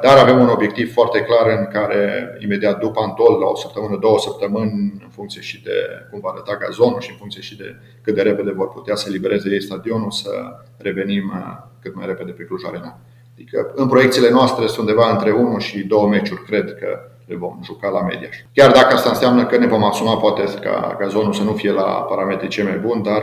Dar 0.01 0.17
avem 0.17 0.39
un 0.39 0.47
obiectiv 0.47 0.93
foarte 0.93 1.21
clar 1.21 1.57
în 1.57 1.67
care, 1.67 2.01
imediat 2.39 2.79
după 2.79 2.99
Antol, 3.01 3.39
la 3.39 3.45
o 3.45 3.55
săptămână, 3.55 3.97
două 3.97 4.19
săptămâni, 4.19 4.71
în 5.03 5.09
funcție 5.09 5.41
și 5.41 5.63
de 5.63 6.07
cum 6.09 6.19
va 6.19 6.29
arăta 6.29 6.57
gazonul 6.57 6.99
și 6.99 7.09
în 7.11 7.17
funcție 7.17 7.41
și 7.41 7.57
de 7.57 7.75
cât 8.01 8.15
de 8.15 8.21
repede 8.21 8.51
vor 8.51 8.69
putea 8.69 8.95
să 8.95 9.09
libereze 9.09 9.49
ei 9.49 9.61
stadionul, 9.61 10.11
să 10.11 10.31
revenim 10.77 11.31
cât 11.81 11.95
mai 11.95 12.05
repede 12.05 12.31
pe 12.31 12.43
Cluj 12.43 12.63
Arena. 12.65 12.99
Adică 13.33 13.71
în 13.75 13.87
proiecțiile 13.87 14.29
noastre 14.29 14.67
sunt 14.67 14.87
undeva 14.87 15.11
între 15.11 15.31
1 15.31 15.57
și 15.57 15.83
2 15.83 16.07
meciuri, 16.07 16.43
cred 16.43 16.77
că 16.79 16.99
le 17.25 17.35
vom 17.35 17.59
juca 17.63 17.89
la 17.89 18.01
Mediaș. 18.01 18.37
Chiar 18.53 18.71
dacă 18.71 18.93
asta 18.93 19.09
înseamnă 19.09 19.45
că 19.45 19.57
ne 19.57 19.67
vom 19.67 19.83
asuma 19.83 20.17
poate 20.17 20.43
ca 20.61 20.95
gazonul 20.99 21.33
să 21.33 21.43
nu 21.43 21.53
fie 21.53 21.71
la 21.71 21.83
parametri 21.83 22.47
cei 22.47 22.63
mai 22.63 22.77
buni, 22.77 23.03
dar 23.03 23.21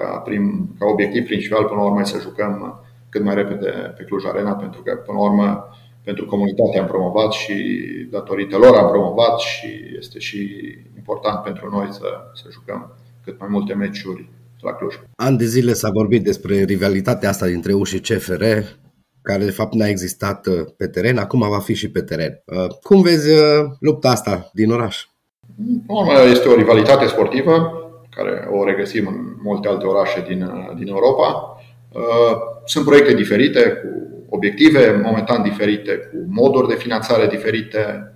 ca, 0.00 0.08
prim, 0.26 0.74
ca 0.78 0.86
obiectiv 0.86 1.24
principal 1.24 1.64
până 1.64 1.80
la 1.80 1.86
urmă 1.86 2.04
să 2.04 2.18
jucăm 2.20 2.84
cât 3.08 3.22
mai 3.24 3.34
repede 3.34 3.70
pe 3.96 4.02
Cluj 4.04 4.24
Arena, 4.24 4.52
pentru 4.52 4.82
că 4.82 4.92
până 5.06 5.18
la 5.18 5.24
urmă 5.24 5.68
pentru 6.04 6.24
comunitate 6.26 6.78
am 6.78 6.86
promovat 6.86 7.32
și 7.32 7.54
datorită 8.10 8.56
lor 8.56 8.74
am 8.76 8.88
promovat 8.88 9.38
și 9.38 9.68
este 9.98 10.18
și 10.18 10.40
important 10.96 11.42
pentru 11.42 11.68
noi 11.70 11.88
să, 11.90 12.08
să 12.34 12.48
jucăm 12.52 12.96
cât 13.24 13.38
mai 13.38 13.48
multe 13.50 13.74
meciuri 13.74 14.28
la 14.60 14.72
Cluj. 14.72 14.94
An 15.16 15.36
de 15.36 15.44
zile 15.44 15.72
s-a 15.72 15.90
vorbit 15.90 16.24
despre 16.24 16.62
rivalitatea 16.62 17.28
asta 17.28 17.46
dintre 17.46 17.72
U 17.72 17.82
și 17.82 18.00
CFR 18.00 18.44
care 19.22 19.44
de 19.44 19.50
fapt 19.50 19.74
n-a 19.74 19.88
existat 19.88 20.46
uh, 20.46 20.54
pe 20.76 20.86
teren, 20.86 21.18
acum 21.18 21.48
va 21.48 21.58
fi 21.58 21.74
și 21.74 21.90
pe 21.90 22.00
teren. 22.00 22.42
Uh, 22.44 22.66
cum 22.82 23.02
vezi 23.02 23.30
uh, 23.30 23.40
lupta 23.80 24.10
asta 24.10 24.50
din 24.52 24.70
oraș? 24.70 25.04
Este 26.30 26.48
o 26.48 26.54
rivalitate 26.54 27.06
sportivă 27.06 27.72
care 28.20 28.48
o 28.50 28.64
regăsim 28.64 29.06
în 29.06 29.36
multe 29.42 29.68
alte 29.68 29.86
orașe 29.86 30.24
din, 30.28 30.50
din 30.76 30.88
Europa. 30.88 31.56
Sunt 32.64 32.84
proiecte 32.84 33.14
diferite, 33.14 33.68
cu 33.68 33.88
obiective 34.28 35.00
momentan 35.04 35.42
diferite, 35.42 35.92
cu 35.92 36.16
moduri 36.28 36.68
de 36.68 36.74
finanțare 36.74 37.26
diferite, 37.26 38.12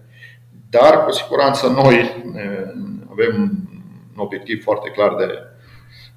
dar 0.70 1.04
cu 1.04 1.12
siguranță 1.12 1.66
noi 1.68 2.24
avem 3.10 3.58
un 4.16 4.22
obiectiv 4.22 4.62
foarte 4.62 4.90
clar 4.90 5.14
de, 5.14 5.26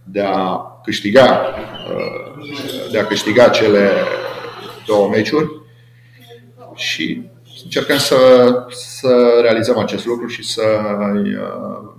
de 0.04 0.22
a 0.22 0.62
câștiga 0.84 1.56
de 2.92 3.00
a 3.00 3.06
câștiga 3.06 3.50
cele 3.50 3.90
două 4.86 5.10
meciuri 5.10 5.62
și 6.76 7.30
încercăm 7.64 7.98
să, 7.98 8.18
să 8.70 9.40
realizăm 9.42 9.78
acest 9.78 10.06
lucru 10.06 10.28
și 10.28 10.44
să 10.44 10.64
uh, 11.14 11.97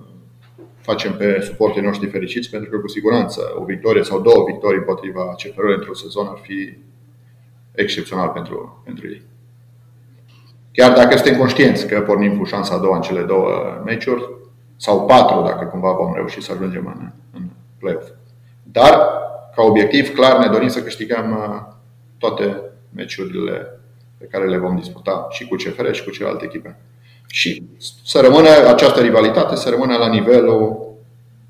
facem 0.91 1.17
pe 1.17 1.41
suportii 1.41 1.83
noștri 1.83 2.09
fericiți, 2.09 2.51
pentru 2.51 2.71
că 2.71 2.77
cu 2.77 2.89
siguranță 2.89 3.41
o 3.59 3.65
victorie 3.65 4.03
sau 4.03 4.21
două 4.21 4.45
victorii 4.47 4.79
împotriva 4.79 5.35
CFR 5.35 5.65
într-un 5.77 5.95
sezon 5.95 6.27
ar 6.27 6.39
fi 6.43 6.77
excepțional 7.75 8.29
pentru, 8.29 8.83
pentru 8.85 9.07
ei. 9.07 9.23
Chiar 10.73 10.93
dacă 10.93 11.17
suntem 11.17 11.39
conștienți 11.39 11.87
că 11.87 12.01
pornim 12.01 12.39
cu 12.39 12.45
șansa 12.45 12.75
a 12.75 12.79
doua 12.79 12.97
în 12.97 13.03
cele 13.03 13.23
două 13.23 13.83
meciuri, 13.85 14.29
sau 14.77 15.07
patru 15.07 15.43
dacă 15.43 15.65
cumva 15.65 15.93
vom 15.93 16.15
reuși 16.15 16.41
să 16.41 16.53
ajungem 16.53 16.87
în, 16.87 17.11
în 17.33 17.43
play-off. 17.79 18.09
Dar, 18.63 18.93
ca 19.55 19.63
obiectiv 19.63 20.15
clar, 20.15 20.39
ne 20.39 20.53
dorim 20.53 20.69
să 20.69 20.83
câștigăm 20.83 21.31
uh, 21.31 21.75
toate 22.19 22.61
meciurile 22.95 23.81
pe 24.19 24.27
care 24.27 24.47
le 24.47 24.57
vom 24.57 24.77
disputa 24.77 25.27
și 25.31 25.47
cu 25.47 25.55
CFR 25.55 25.91
și 25.91 26.05
cu 26.05 26.11
celelalte 26.11 26.45
echipe. 26.45 26.77
Și 27.31 27.63
să 28.05 28.21
rămână 28.21 28.49
această 28.49 29.01
rivalitate, 29.01 29.57
să 29.57 29.69
rămână 29.69 29.97
la 29.97 30.09
nivelul 30.09 30.87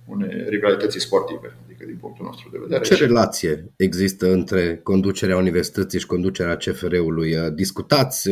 unei 0.07 0.45
rivalității 0.49 1.01
sportive, 1.01 1.57
adică 1.65 1.85
din 1.85 1.97
punctul 2.01 2.25
nostru 2.25 2.49
de 2.53 2.59
vedere. 2.61 2.85
Ce 2.85 2.95
relație 2.95 3.73
există 3.77 4.33
între 4.33 4.77
conducerea 4.77 5.37
universității 5.37 5.99
și 5.99 6.07
conducerea 6.07 6.57
CFR-ului? 6.57 7.51
Discutați 7.55 8.31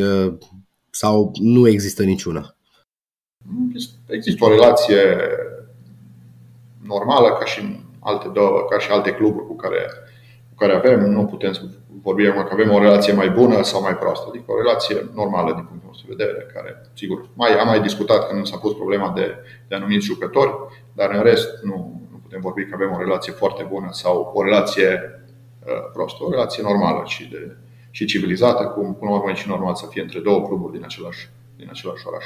sau 0.90 1.32
nu 1.40 1.68
există 1.68 2.02
niciuna? 2.02 2.56
Există 4.06 4.44
o 4.44 4.48
relație 4.48 5.16
normală 6.86 7.36
ca 7.38 7.44
și 7.44 7.84
alte 8.00 8.28
două, 8.28 8.66
ca 8.70 8.78
și 8.78 8.90
alte 8.90 9.10
cluburi 9.10 9.46
cu 9.46 9.56
care, 9.56 9.76
cu 9.76 10.05
care 10.56 10.74
avem. 10.74 11.10
Nu 11.10 11.24
putem 11.24 11.52
să 11.52 11.62
vorbim 12.02 12.30
acum 12.30 12.42
că 12.42 12.52
avem 12.52 12.72
o 12.72 12.78
relație 12.78 13.12
mai 13.12 13.30
bună 13.30 13.62
sau 13.62 13.80
mai 13.82 13.96
proastă, 13.96 14.26
adică 14.28 14.44
o 14.46 14.60
relație 14.62 14.96
normală 15.14 15.52
din 15.54 15.64
punctul 15.64 15.88
nostru 15.88 16.06
de 16.08 16.14
vedere, 16.14 16.46
care, 16.54 16.70
sigur, 16.94 17.28
mai, 17.34 17.58
am 17.58 17.66
mai 17.66 17.80
discutat 17.80 18.28
când 18.28 18.46
s-a 18.46 18.56
pus 18.56 18.72
problema 18.72 19.12
de, 19.14 19.34
de 19.68 19.74
anumiți 19.74 20.06
jucători, 20.06 20.52
dar 20.92 21.10
în 21.10 21.22
rest 21.22 21.48
nu, 21.62 22.00
nu 22.10 22.16
putem 22.22 22.40
vorbi 22.40 22.64
că 22.64 22.74
avem 22.74 22.92
o 22.92 22.98
relație 22.98 23.32
foarte 23.32 23.66
bună 23.72 23.88
sau 23.90 24.32
o 24.34 24.42
relație 24.42 24.88
uh, 25.66 25.90
prostă, 25.92 26.24
o 26.24 26.30
relație 26.30 26.62
normală 26.62 27.02
și, 27.04 27.28
de, 27.30 27.56
și 27.90 28.04
civilizată, 28.04 28.64
cum 28.64 28.94
până 28.94 29.10
la 29.10 29.16
urmă 29.16 29.30
e 29.30 29.34
și 29.34 29.48
normal 29.48 29.74
să 29.74 29.86
fie 29.90 30.02
între 30.02 30.20
două 30.20 30.46
cluburi 30.46 30.72
din 30.72 30.84
același, 30.84 31.28
din 31.56 31.68
același 31.70 32.06
oraș. 32.06 32.24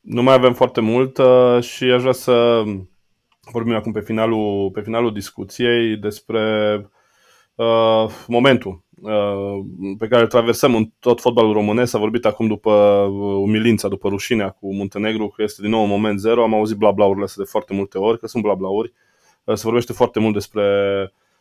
Nu 0.00 0.22
mai 0.22 0.34
avem 0.34 0.52
foarte 0.52 0.80
mult 0.80 1.18
uh, 1.18 1.58
și 1.60 1.84
aș 1.84 2.00
vrea 2.00 2.12
să 2.12 2.62
vorbim 3.52 3.74
acum 3.74 3.92
pe 3.92 4.00
finalul, 4.00 4.70
pe 4.70 4.80
finalul 4.80 5.12
discuției 5.12 5.96
despre 5.96 6.42
uh, 7.56 8.10
momentul 8.26 8.84
Uh, 9.02 9.64
pe 9.98 10.06
care 10.08 10.22
îl 10.22 10.28
traversăm 10.28 10.74
în 10.74 10.90
tot 11.00 11.20
fotbalul 11.20 11.52
românesc. 11.52 11.90
S-a 11.90 11.98
vorbit 11.98 12.24
acum 12.24 12.46
după 12.46 12.70
uh, 12.70 13.34
umilința, 13.42 13.88
după 13.88 14.08
rușinea 14.08 14.50
cu 14.50 14.74
Muntenegru, 14.74 15.28
că 15.28 15.42
este 15.42 15.62
din 15.62 15.70
nou 15.70 15.82
un 15.82 15.88
moment 15.88 16.20
zero. 16.20 16.42
Am 16.42 16.54
auzit 16.54 16.76
blablaurile 16.76 17.24
astea 17.24 17.44
de 17.44 17.50
foarte 17.50 17.74
multe 17.74 17.98
ori, 17.98 18.18
că 18.18 18.26
sunt 18.26 18.42
blablauri. 18.42 18.92
Uh, 19.44 19.54
se 19.54 19.62
vorbește 19.64 19.92
foarte 19.92 20.20
mult 20.20 20.32
despre 20.32 20.64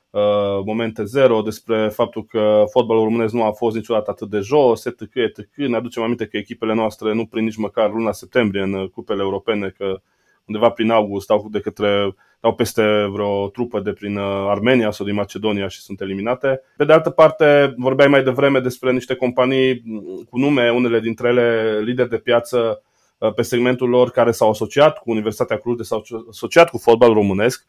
uh, 0.10 0.62
momente 0.66 1.04
zero, 1.04 1.42
despre 1.42 1.88
faptul 1.88 2.26
că 2.26 2.64
fotbalul 2.70 3.04
românesc 3.04 3.34
nu 3.34 3.44
a 3.44 3.52
fost 3.52 3.76
niciodată 3.76 4.12
atât 4.12 4.30
de 4.30 4.40
jos, 4.40 4.86
etc. 4.86 5.02
etc. 5.14 5.56
Ne 5.56 5.76
aducem 5.76 6.04
aminte 6.04 6.26
că 6.26 6.38
echipele 6.38 6.74
noastre 6.74 7.14
nu 7.14 7.26
prind 7.26 7.46
nici 7.46 7.58
măcar 7.58 7.92
luna 7.92 8.12
septembrie 8.12 8.62
în 8.62 8.88
cupele 8.88 9.22
europene, 9.22 9.74
că 9.78 10.02
undeva 10.46 10.70
prin 10.70 10.90
august 10.90 11.30
au 11.30 11.48
de 11.52 11.60
către 11.60 12.16
au 12.46 12.54
peste 12.54 13.08
vreo 13.12 13.48
trupă 13.48 13.80
de 13.80 13.94
prin 13.94 14.18
uh, 14.18 14.46
Armenia 14.50 14.92
sau 14.92 15.06
din 15.06 15.16
Macedonia 15.16 15.68
și 15.68 15.82
sunt 15.82 16.02
eliminate. 16.02 16.62
Pe 16.78 16.86
de 16.86 16.94
altă 16.94 17.10
parte, 17.10 17.74
vorbeai 17.78 18.08
mai 18.08 18.24
devreme 18.24 18.60
despre 18.60 18.92
niște 18.92 19.16
companii 19.16 19.84
cu 20.30 20.38
nume, 20.38 20.70
unele 20.70 21.00
dintre 21.00 21.28
ele 21.28 21.80
lideri 21.84 22.10
de 22.10 22.18
piață 22.18 22.84
uh, 23.18 23.34
pe 23.34 23.42
segmentul 23.42 23.90
lor 23.90 24.10
care 24.10 24.32
s-au 24.32 24.50
asociat 24.50 24.98
cu 24.98 25.12
Universitatea 25.12 25.58
Cluj, 25.58 25.80
s-au 25.80 26.04
asociat 26.30 26.70
cu 26.70 26.78
fotbal 26.78 27.14
românesc. 27.14 27.66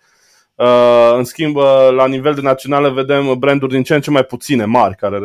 Uh, 0.54 1.14
în 1.16 1.24
schimb, 1.24 1.56
la 1.90 2.06
nivel 2.06 2.34
de 2.34 2.40
națională 2.40 2.90
vedem 2.90 3.38
branduri 3.38 3.72
din 3.72 3.82
ce 3.82 3.94
în 3.94 4.00
ce 4.00 4.10
mai 4.10 4.24
puține 4.24 4.64
mari 4.64 4.96
care 4.96 5.16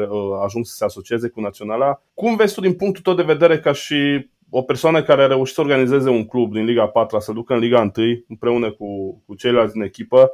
ajung 0.44 0.66
să 0.66 0.76
se 0.76 0.86
asocieze 0.86 1.28
cu 1.28 1.42
naționala. 1.42 2.02
Cum 2.14 2.36
vezi 2.36 2.54
tu 2.54 2.62
din 2.62 2.74
punctul 2.74 3.04
tău 3.04 3.14
de 3.14 3.34
vedere 3.34 3.60
ca 3.60 3.72
și 3.72 4.30
o 4.54 4.62
persoană 4.62 5.04
care 5.04 5.24
a 5.24 5.28
reușit 5.28 5.56
să 5.56 5.62
organizeze 5.62 6.10
un 6.10 6.26
club 6.26 6.54
din 6.54 6.66
Liga 6.66 6.88
4 6.88 7.20
să 7.20 7.32
ducă 7.32 7.54
în 7.54 7.60
Liga 7.60 7.92
1 7.98 8.24
împreună 8.28 8.72
cu, 8.72 9.22
cu 9.26 9.36
ceilalți 9.36 9.74
din 9.74 9.82
echipă, 9.82 10.32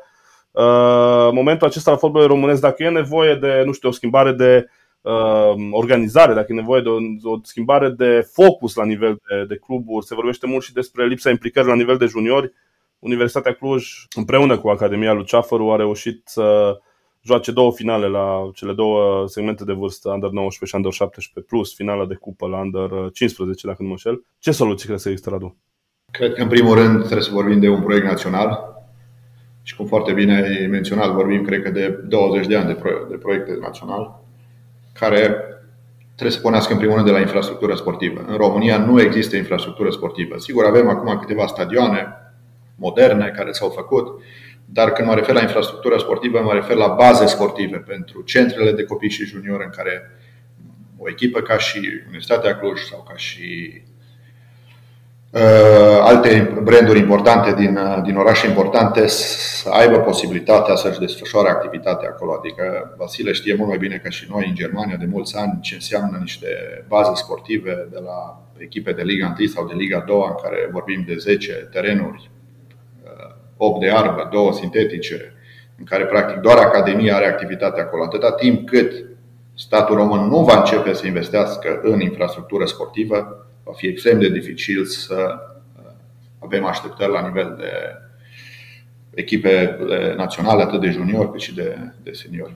uh, 0.52 1.30
momentul 1.32 1.68
acesta 1.68 1.92
la 1.92 1.98
fotbalul 1.98 2.28
românesc, 2.28 2.62
dacă 2.62 2.84
e 2.84 2.90
nevoie 2.90 3.36
de, 3.36 3.64
nu 3.66 3.72
știu, 3.72 3.90
o 3.90 3.92
schimbare 3.92 4.32
de 4.32 4.68
uh, 5.02 5.54
organizare, 5.72 6.34
dacă 6.34 6.48
e 6.50 6.56
nevoie 6.56 6.82
de 6.82 6.90
o, 6.90 6.98
o 7.32 7.40
schimbare 7.44 7.90
de 7.90 8.28
focus 8.34 8.76
la 8.76 8.86
nivel 8.86 9.20
de, 9.30 9.46
de 9.46 9.56
cluburi, 9.56 10.06
se 10.06 10.16
vorbește 10.16 10.48
mult 10.48 10.64
și 10.64 10.74
despre 10.74 11.06
lipsa 11.06 11.30
implicării 11.30 11.70
la 11.70 11.76
nivel 11.76 11.98
de 11.98 12.06
juniori. 12.06 12.54
Universitatea 13.00 13.54
Cluj, 13.54 14.06
împreună 14.16 14.58
cu 14.58 14.70
Academia 14.70 15.14
lui 15.14 15.26
Ceafăru, 15.26 15.72
a 15.72 15.76
reușit 15.76 16.22
să 16.26 16.78
joace 17.28 17.52
două 17.52 17.72
finale 17.72 18.08
la 18.08 18.50
cele 18.54 18.74
două 18.74 19.28
segmente 19.28 19.64
de 19.64 19.74
vârstă, 19.74 20.10
Under 20.10 20.30
19 20.30 20.66
și 20.66 20.76
Under 20.76 20.92
17, 20.92 21.54
plus 21.54 21.76
finala 21.76 22.06
de 22.06 22.16
cupă 22.16 22.48
la 22.48 22.60
Under 22.60 22.90
15, 23.12 23.68
dacă 23.68 23.78
nu 23.80 23.88
mă 23.88 23.92
înșel. 23.92 24.26
Ce 24.40 24.52
soluții 24.52 24.88
crezi 24.88 25.04
că 25.04 25.10
există, 25.10 25.30
Radu? 25.30 25.58
Cred 26.12 26.34
că, 26.34 26.42
în 26.42 26.48
primul 26.48 26.76
rând, 26.76 27.00
trebuie 27.00 27.22
să 27.22 27.32
vorbim 27.34 27.60
de 27.60 27.70
un 27.70 27.82
proiect 27.82 28.06
național. 28.06 28.76
Și 29.64 29.76
cum 29.76 29.86
foarte 29.86 30.14
bine 30.14 30.36
ai 30.36 30.68
menționat, 30.70 31.12
vorbim, 31.12 31.44
cred 31.44 31.62
că, 31.64 31.70
de 31.70 31.88
20 31.88 32.48
de 32.48 32.56
ani 32.56 32.68
de, 32.68 32.74
pro- 32.74 33.06
de 33.10 33.16
proiecte 33.16 33.58
național, 33.62 34.24
care 34.94 35.20
trebuie 36.16 36.36
să 36.36 36.42
pornească, 36.42 36.72
în 36.72 36.78
primul 36.78 36.96
rând, 36.96 37.08
de 37.08 37.14
la 37.14 37.20
infrastructură 37.20 37.76
sportivă. 37.76 38.26
În 38.28 38.38
România 38.38 38.78
nu 38.78 39.02
există 39.02 39.36
infrastructură 39.36 39.90
sportivă. 39.90 40.38
Sigur, 40.38 40.66
avem 40.66 40.90
acum 40.90 41.18
câteva 41.20 41.46
stadioane 41.46 42.08
moderne 42.76 43.34
care 43.36 43.52
s-au 43.52 43.70
făcut, 43.70 44.22
dar 44.70 44.92
când 44.92 45.08
mă 45.08 45.16
refer 45.16 45.36
la 45.36 45.42
infrastructură 45.42 45.98
sportivă, 45.98 46.42
mă 46.42 46.54
refer 46.54 46.76
la 46.76 46.88
baze 46.88 47.26
sportive 47.26 47.78
pentru 47.78 48.22
centrele 48.22 48.72
de 48.72 48.84
copii 48.84 49.10
și 49.10 49.26
juniori 49.26 49.64
în 49.64 49.70
care 49.70 50.12
o 50.98 51.10
echipă 51.10 51.42
ca 51.42 51.58
și 51.58 51.80
Universitatea 52.06 52.58
Cluj 52.58 52.82
sau 52.82 53.06
ca 53.08 53.16
și 53.16 53.82
uh, 55.32 56.00
alte 56.02 56.60
branduri 56.64 57.00
importante 57.00 57.54
din, 57.54 57.78
uh, 57.78 58.02
din 58.04 58.16
orașe 58.16 58.48
importante 58.48 59.08
să 59.08 59.70
aibă 59.70 60.00
posibilitatea 60.00 60.76
să-și 60.76 61.00
desfășoare 61.00 61.50
activitatea 61.50 62.10
acolo. 62.10 62.34
Adică 62.34 62.96
Vasile 62.98 63.32
știe 63.32 63.56
mult 63.56 63.70
mai 63.70 63.78
bine 63.78 64.02
ca 64.04 64.10
și 64.10 64.28
noi 64.30 64.46
în 64.48 64.56
Germania 64.56 64.96
de 64.96 65.06
mulți 65.06 65.38
ani 65.38 65.60
ce 65.62 65.74
înseamnă 65.74 66.18
niște 66.22 66.48
baze 66.88 67.12
sportive 67.16 67.88
de 67.92 68.00
la 68.04 68.42
echipe 68.58 68.92
de 68.92 69.02
Liga 69.02 69.36
1 69.40 69.48
sau 69.48 69.68
de 69.68 69.74
Liga 69.74 70.04
2 70.08 70.26
în 70.28 70.36
care 70.44 70.70
vorbim 70.72 71.04
de 71.08 71.16
10 71.18 71.52
terenuri 71.72 72.30
8 73.58 73.80
de 73.80 73.90
arbă, 73.90 74.30
două 74.32 74.54
sintetice, 74.54 75.34
în 75.78 75.86
care 75.86 76.06
practic 76.06 76.38
doar 76.38 76.58
Academia 76.58 77.16
are 77.16 77.28
activitate 77.28 77.82
acolo. 77.82 78.04
Atâta 78.04 78.32
timp 78.32 78.70
cât 78.70 79.06
statul 79.56 79.96
român 79.96 80.28
nu 80.28 80.44
va 80.44 80.58
începe 80.58 80.94
să 80.94 81.08
investească 81.08 81.80
în 81.84 82.00
infrastructură 82.00 82.66
sportivă, 82.66 83.48
va 83.64 83.72
fi 83.74 83.88
extrem 83.88 84.20
de 84.20 84.30
dificil 84.30 84.86
să 84.86 85.40
uh, 85.78 85.92
avem 86.40 86.66
așteptări 86.66 87.12
la 87.12 87.28
nivel 87.28 87.56
de 87.58 87.72
echipe 89.14 89.78
naționale, 90.16 90.62
atât 90.62 90.82
de 90.82 90.90
juniori 90.90 91.32
cât 91.32 91.42
și 91.42 91.56
de, 91.56 91.78
de 92.04 92.12
seniori. 92.12 92.54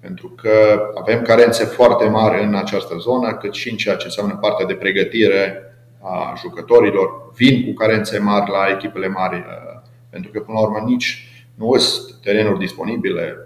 Pentru 0.00 0.28
că 0.28 0.82
avem 1.00 1.22
carențe 1.22 1.64
foarte 1.64 2.04
mari 2.04 2.44
în 2.44 2.54
această 2.54 2.96
zonă, 2.96 3.34
cât 3.34 3.54
și 3.54 3.70
în 3.70 3.76
ceea 3.76 3.96
ce 3.96 4.04
înseamnă 4.04 4.38
partea 4.40 4.66
de 4.66 4.74
pregătire 4.74 5.62
a 6.02 6.34
jucătorilor. 6.36 7.30
Vin 7.34 7.64
cu 7.64 7.72
carențe 7.72 8.18
mari 8.18 8.50
la 8.50 8.66
echipele 8.74 9.08
mari 9.08 9.36
uh, 9.36 9.71
pentru 10.12 10.30
că, 10.30 10.40
până 10.40 10.58
la 10.58 10.64
urmă, 10.66 10.78
nici 10.86 11.08
nu 11.54 11.76
sunt 11.76 12.22
terenuri 12.22 12.58
disponibile. 12.58 13.36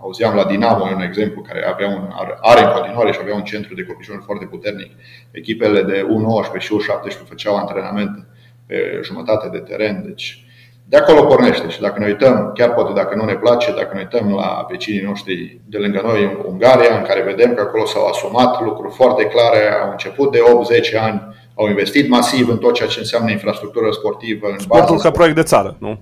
Auzeam 0.00 0.34
la 0.34 0.44
Dinamo 0.44 0.84
un 0.84 1.00
exemplu 1.00 1.40
care 1.40 1.66
avea 1.66 1.88
un, 1.88 2.02
are 2.40 2.62
în 2.62 2.70
continuare 2.70 3.12
și 3.12 3.18
avea 3.22 3.34
un 3.34 3.42
centru 3.42 3.74
de 3.74 3.84
copii 3.84 4.20
foarte 4.24 4.44
puternic. 4.44 4.90
Echipele 5.30 5.82
de 5.82 6.06
U19 6.14 6.58
și 6.58 6.72
U17 6.76 7.28
făceau 7.28 7.56
antrenamente 7.56 8.26
pe 8.66 9.00
jumătate 9.02 9.48
de 9.48 9.58
teren. 9.58 10.02
Deci, 10.06 10.44
de 10.84 10.96
acolo 10.96 11.24
pornește 11.24 11.68
și 11.68 11.80
dacă 11.80 11.98
ne 11.98 12.06
uităm, 12.06 12.52
chiar 12.54 12.74
poate 12.74 12.92
dacă 12.92 13.14
nu 13.14 13.24
ne 13.24 13.34
place, 13.34 13.74
dacă 13.74 13.90
ne 13.94 14.00
uităm 14.00 14.34
la 14.34 14.66
vecinii 14.70 15.00
noștri 15.00 15.60
de 15.64 15.78
lângă 15.78 16.00
noi, 16.04 16.22
în 16.24 16.38
Ungaria, 16.46 16.96
în 16.96 17.02
care 17.02 17.22
vedem 17.22 17.54
că 17.54 17.60
acolo 17.60 17.84
s-au 17.84 18.06
asumat 18.06 18.60
lucruri 18.62 18.94
foarte 18.94 19.24
clare, 19.24 19.72
au 19.82 19.90
început 19.90 20.32
de 20.32 20.38
8-10 20.38 21.02
ani 21.02 21.20
au 21.60 21.68
investit 21.68 22.08
masiv 22.08 22.48
în 22.48 22.58
tot 22.58 22.74
ceea 22.74 22.88
ce 22.88 22.98
înseamnă 22.98 23.30
infrastructură 23.30 23.90
sportivă. 23.90 24.46
În 24.50 24.58
Sportul 24.58 24.94
bază 24.94 25.02
ca 25.02 25.10
proiect 25.10 25.36
de 25.36 25.42
țară, 25.42 25.76
nu? 25.78 25.98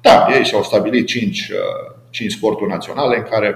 Da, 0.00 0.26
ei 0.36 0.44
și-au 0.44 0.62
stabilit 0.62 1.06
5, 1.06 1.50
5 2.10 2.30
uh, 2.30 2.36
sporturi 2.36 2.70
naționale 2.70 3.16
în 3.16 3.22
care 3.30 3.54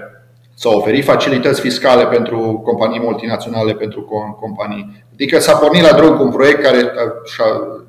s-au 0.53 0.77
oferit 0.77 1.03
facilități 1.03 1.61
fiscale 1.61 2.05
pentru 2.05 2.61
companii 2.63 2.99
multinaționale, 2.99 3.73
pentru 3.73 4.01
companii. 4.39 5.03
Adică 5.13 5.39
s-a 5.39 5.55
pornit 5.55 5.81
la 5.81 5.97
drum 5.97 6.17
cu 6.17 6.23
un 6.23 6.31
proiect 6.31 6.61
care 6.61 6.91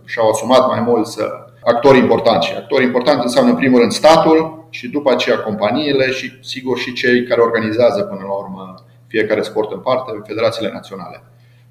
și-au 0.04 0.28
asumat 0.28 0.68
mai 0.68 0.80
mulți 0.80 1.20
uh, 1.20 1.26
actori 1.64 1.98
importanți. 1.98 2.46
Și 2.46 2.54
actori 2.56 2.84
importanti 2.84 3.22
înseamnă 3.22 3.50
în 3.50 3.56
primul 3.56 3.78
rând 3.78 3.92
statul 3.92 4.66
și 4.70 4.88
după 4.88 5.10
aceea 5.10 5.38
companiile 5.38 6.10
și 6.10 6.32
sigur 6.42 6.78
și 6.78 6.92
cei 6.92 7.24
care 7.24 7.40
organizează 7.40 8.02
până 8.02 8.20
la 8.26 8.32
urmă 8.32 8.74
fiecare 9.06 9.42
sport 9.42 9.72
în 9.72 9.78
parte, 9.78 10.22
federațiile 10.26 10.70
naționale. 10.72 11.22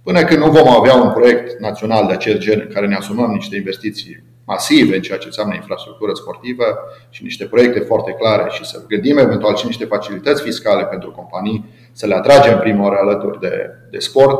Până 0.08 0.24
când 0.24 0.40
nu 0.40 0.52
vom 0.52 0.68
avea 0.68 0.96
un 0.96 1.12
proiect 1.12 1.60
național 1.60 2.08
de 2.08 2.14
acest 2.14 2.38
gen 2.38 2.60
în 2.60 2.74
care 2.74 2.88
ne 2.88 2.96
asumăm 2.96 3.32
niște 3.32 3.56
investiții 3.56 4.24
masive 4.46 4.96
în 4.96 5.02
ceea 5.02 5.18
ce 5.18 5.28
înseamnă 5.28 5.54
infrastructură 5.56 6.14
sportivă 6.14 6.66
și 7.10 7.24
niște 7.24 7.46
proiecte 7.46 7.80
foarte 7.80 8.12
clare 8.12 8.50
și 8.50 8.66
să 8.66 8.84
gândim 8.88 9.18
eventual 9.18 9.56
și 9.56 9.66
niște 9.66 9.86
facilități 9.86 10.42
fiscale 10.42 10.86
pentru 10.86 11.12
companii, 11.12 11.66
să 11.92 12.06
le 12.06 12.16
atragem 12.16 12.60
prima 12.60 12.84
oară 12.84 12.96
alături 13.02 13.40
de, 13.40 13.70
de 13.92 14.00
sport, 14.00 14.40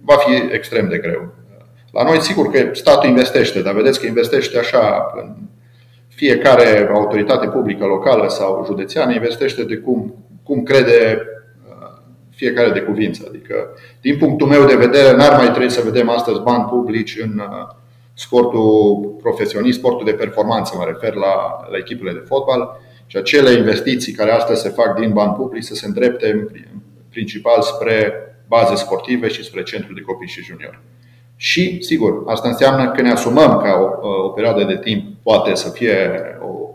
va 0.00 0.16
fi 0.16 0.54
extrem 0.54 0.88
de 0.88 0.98
greu. 0.98 1.34
La 1.92 2.02
noi, 2.02 2.20
sigur 2.20 2.50
că 2.50 2.68
statul 2.72 3.08
investește, 3.08 3.62
dar 3.62 3.74
vedeți 3.74 4.00
că 4.00 4.06
investește 4.06 4.58
așa 4.58 5.12
în 5.14 5.36
fiecare 6.08 6.90
autoritate 6.94 7.46
publică 7.46 7.84
locală 7.84 8.28
sau 8.28 8.64
județeană 8.66 9.12
investește 9.12 9.64
de 9.64 9.76
cum, 9.76 10.14
cum 10.42 10.62
crede 10.62 11.22
fiecare 12.42 12.70
de 12.70 12.80
cuvință. 12.80 13.24
Adică, 13.28 13.54
din 14.00 14.16
punctul 14.18 14.46
meu 14.46 14.64
de 14.66 14.76
vedere, 14.84 15.16
n-ar 15.16 15.36
mai 15.36 15.50
trebui 15.50 15.70
să 15.70 15.88
vedem 15.90 16.08
astăzi 16.08 16.40
bani 16.40 16.64
publici 16.64 17.18
în 17.26 17.32
uh, 17.38 17.66
sportul 18.14 18.74
profesionist, 19.22 19.78
sportul 19.78 20.06
de 20.06 20.20
performanță, 20.22 20.74
mă 20.76 20.84
refer 20.92 21.14
la, 21.14 21.34
la 21.70 21.76
echipele 21.76 22.12
de 22.12 22.24
fotbal, 22.30 22.60
și 23.06 23.16
acele 23.16 23.50
investiții 23.52 24.12
care 24.12 24.30
astăzi 24.30 24.62
se 24.62 24.68
fac 24.68 25.00
din 25.00 25.12
bani 25.12 25.32
publici 25.32 25.70
să 25.70 25.74
se 25.74 25.86
îndrepte 25.86 26.30
în 26.32 26.48
principal 27.10 27.62
spre 27.62 28.12
baze 28.48 28.74
sportive 28.74 29.28
și 29.28 29.44
spre 29.44 29.62
centrul 29.62 29.94
de 29.94 30.00
copii 30.00 30.28
și 30.28 30.42
juniori. 30.42 30.78
Și, 31.36 31.82
sigur, 31.82 32.22
asta 32.26 32.48
înseamnă 32.48 32.90
că 32.90 33.02
ne 33.02 33.10
asumăm 33.10 33.60
ca 33.62 33.72
o, 33.80 34.08
uh, 34.08 34.24
o 34.24 34.28
perioadă 34.28 34.64
de 34.64 34.78
timp 34.78 35.04
poate 35.22 35.54
să 35.54 35.68
fie 35.68 35.96
o 36.40 36.74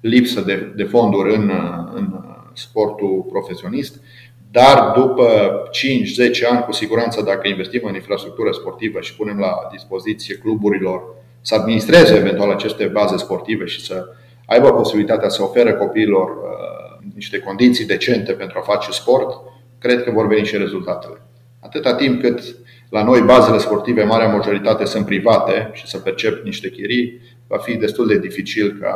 lipsă 0.00 0.40
de, 0.40 0.72
de 0.76 0.82
fonduri 0.82 1.34
în, 1.34 1.48
uh, 1.48 1.92
în 1.94 2.06
sportul 2.52 3.26
profesionist, 3.28 4.00
dar 4.50 4.92
după 4.96 5.28
5-10 5.70 6.50
ani, 6.50 6.64
cu 6.64 6.72
siguranță, 6.72 7.22
dacă 7.22 7.48
investim 7.48 7.80
în 7.84 7.94
infrastructură 7.94 8.52
sportivă 8.52 9.00
și 9.00 9.16
punem 9.16 9.38
la 9.38 9.68
dispoziție 9.70 10.34
cluburilor 10.34 11.02
să 11.40 11.54
administreze 11.54 12.16
eventual 12.16 12.50
aceste 12.50 12.86
baze 12.86 13.16
sportive 13.16 13.64
și 13.64 13.84
să 13.84 14.04
aibă 14.46 14.72
posibilitatea 14.72 15.28
să 15.28 15.42
ofere 15.42 15.72
copiilor 15.72 16.30
uh, 16.30 17.06
niște 17.14 17.38
condiții 17.38 17.86
decente 17.86 18.32
pentru 18.32 18.58
a 18.58 18.72
face 18.72 18.90
sport, 18.90 19.40
cred 19.78 20.04
că 20.04 20.10
vor 20.10 20.26
veni 20.26 20.46
și 20.46 20.56
rezultatele. 20.56 21.22
Atâta 21.60 21.94
timp 21.94 22.20
cât 22.20 22.56
la 22.88 23.04
noi 23.04 23.20
bazele 23.20 23.58
sportive, 23.58 24.04
marea 24.04 24.28
majoritate 24.28 24.84
sunt 24.84 25.06
private 25.06 25.70
și 25.72 25.86
să 25.86 25.98
percep 25.98 26.44
niște 26.44 26.70
chirii, 26.70 27.20
va 27.46 27.58
fi 27.58 27.76
destul 27.76 28.06
de 28.06 28.18
dificil 28.18 28.78
ca, 28.80 28.94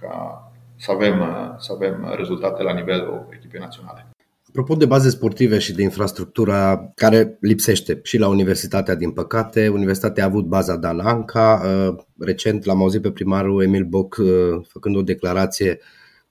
ca 0.00 0.42
să, 0.76 0.90
avem, 0.90 1.22
să 1.58 1.72
avem 1.74 2.14
rezultate 2.16 2.62
la 2.62 2.72
nivelul 2.72 3.26
echipei 3.30 3.60
naționale. 3.60 4.11
Apropo 4.52 4.74
de 4.74 4.86
baze 4.86 5.10
sportive 5.10 5.58
și 5.58 5.72
de 5.72 5.82
infrastructura 5.82 6.92
care 6.94 7.36
lipsește 7.40 8.00
și 8.02 8.18
la 8.18 8.28
universitatea, 8.28 8.94
din 8.94 9.10
păcate, 9.10 9.68
universitatea 9.68 10.24
a 10.24 10.26
avut 10.26 10.44
baza 10.44 10.76
Dan 10.76 11.00
Anca. 11.00 11.62
Uh, 11.64 12.04
recent 12.18 12.64
l-am 12.64 12.80
auzit 12.80 13.02
pe 13.02 13.10
primarul 13.10 13.62
Emil 13.62 13.84
Boc 13.84 14.16
uh, 14.20 14.26
făcând 14.68 14.96
o 14.96 15.02
declarație 15.02 15.80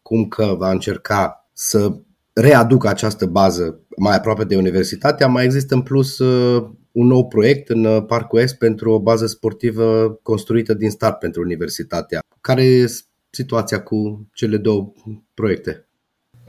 cum 0.02 0.28
că 0.28 0.56
va 0.58 0.72
încerca 0.72 1.50
să 1.54 1.96
readucă 2.34 2.88
această 2.88 3.26
bază 3.26 3.80
mai 3.98 4.16
aproape 4.16 4.44
de 4.44 4.58
universitatea. 4.58 5.28
Mai 5.28 5.46
există 5.46 5.76
în 5.76 5.82
plus 5.82 6.20
uh, 6.20 6.70
un 6.92 7.08
nou 7.08 7.28
proiect 7.28 7.70
în 7.70 8.02
Parcul 8.02 8.40
Est 8.40 8.58
pentru 8.58 8.92
o 8.92 9.00
bază 9.00 9.26
sportivă 9.26 10.20
construită 10.24 10.74
din 10.74 10.90
start 10.90 11.20
pentru 11.20 11.42
universitatea. 11.42 12.20
Care 12.42 12.64
e 12.64 12.86
situația 13.30 13.84
cu 13.84 14.28
cele 14.34 14.58
două 14.58 14.92
proiecte? 15.34 15.86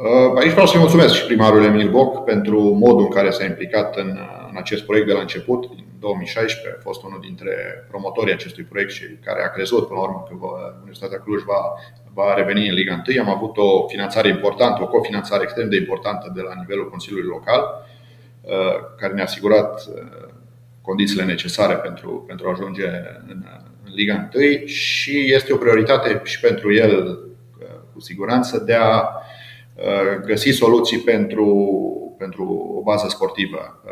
Uh, 0.03 0.39
aici 0.39 0.51
vreau 0.51 0.67
să-i 0.67 0.79
mulțumesc 0.79 1.15
și 1.15 1.25
primarul 1.25 1.65
Emil 1.65 1.91
Boc 1.91 2.25
pentru 2.25 2.61
modul 2.61 3.05
în 3.05 3.11
care 3.11 3.31
s-a 3.31 3.45
implicat 3.45 3.97
în, 3.97 4.19
în 4.51 4.57
acest 4.57 4.83
proiect 4.83 5.07
de 5.07 5.13
la 5.13 5.21
început. 5.21 5.65
În 5.65 5.85
2016 5.99 6.77
a 6.79 6.83
fost 6.83 7.03
unul 7.03 7.19
dintre 7.21 7.55
promotorii 7.89 8.33
acestui 8.33 8.65
proiect 8.65 8.91
și 8.91 9.05
care 9.25 9.43
a 9.43 9.51
crezut 9.51 9.87
până 9.87 10.01
la 10.01 10.07
urmă 10.07 10.27
că 10.29 10.35
Universitatea 10.77 11.19
Cluj 11.19 11.43
va, 11.43 11.61
va 12.15 12.35
reveni 12.35 12.69
în 12.69 12.75
Liga 12.75 13.03
1. 13.09 13.21
Am 13.21 13.35
avut 13.35 13.57
o 13.57 13.89
finanțare 13.89 14.29
importantă, 14.29 14.83
o 14.83 14.87
cofinanțare 14.87 15.43
extrem 15.43 15.69
de 15.69 15.77
importantă 15.77 16.33
de 16.35 16.41
la 16.41 16.55
nivelul 16.59 16.91
Consiliului 16.91 17.29
Local, 17.29 17.87
uh, 18.41 18.53
care 18.99 19.13
ne-a 19.13 19.25
asigurat 19.25 19.87
uh, 19.87 20.29
condițiile 20.81 21.25
necesare 21.25 21.75
pentru, 21.75 22.25
pentru 22.27 22.49
a 22.49 22.51
ajunge 22.51 22.87
în, 23.29 23.45
în 23.85 23.93
Liga 23.95 24.29
1 24.35 24.67
și 24.67 25.33
este 25.33 25.53
o 25.53 25.57
prioritate 25.57 26.21
și 26.25 26.41
pentru 26.41 26.73
el 26.73 27.19
cu 27.93 28.01
siguranță, 28.01 28.59
de 28.59 28.75
a 28.75 29.22
găsi 30.27 30.51
soluții 30.51 30.99
pentru, 30.99 31.47
pentru 32.19 32.75
o 32.79 32.83
bază 32.83 33.07
sportivă. 33.09 33.83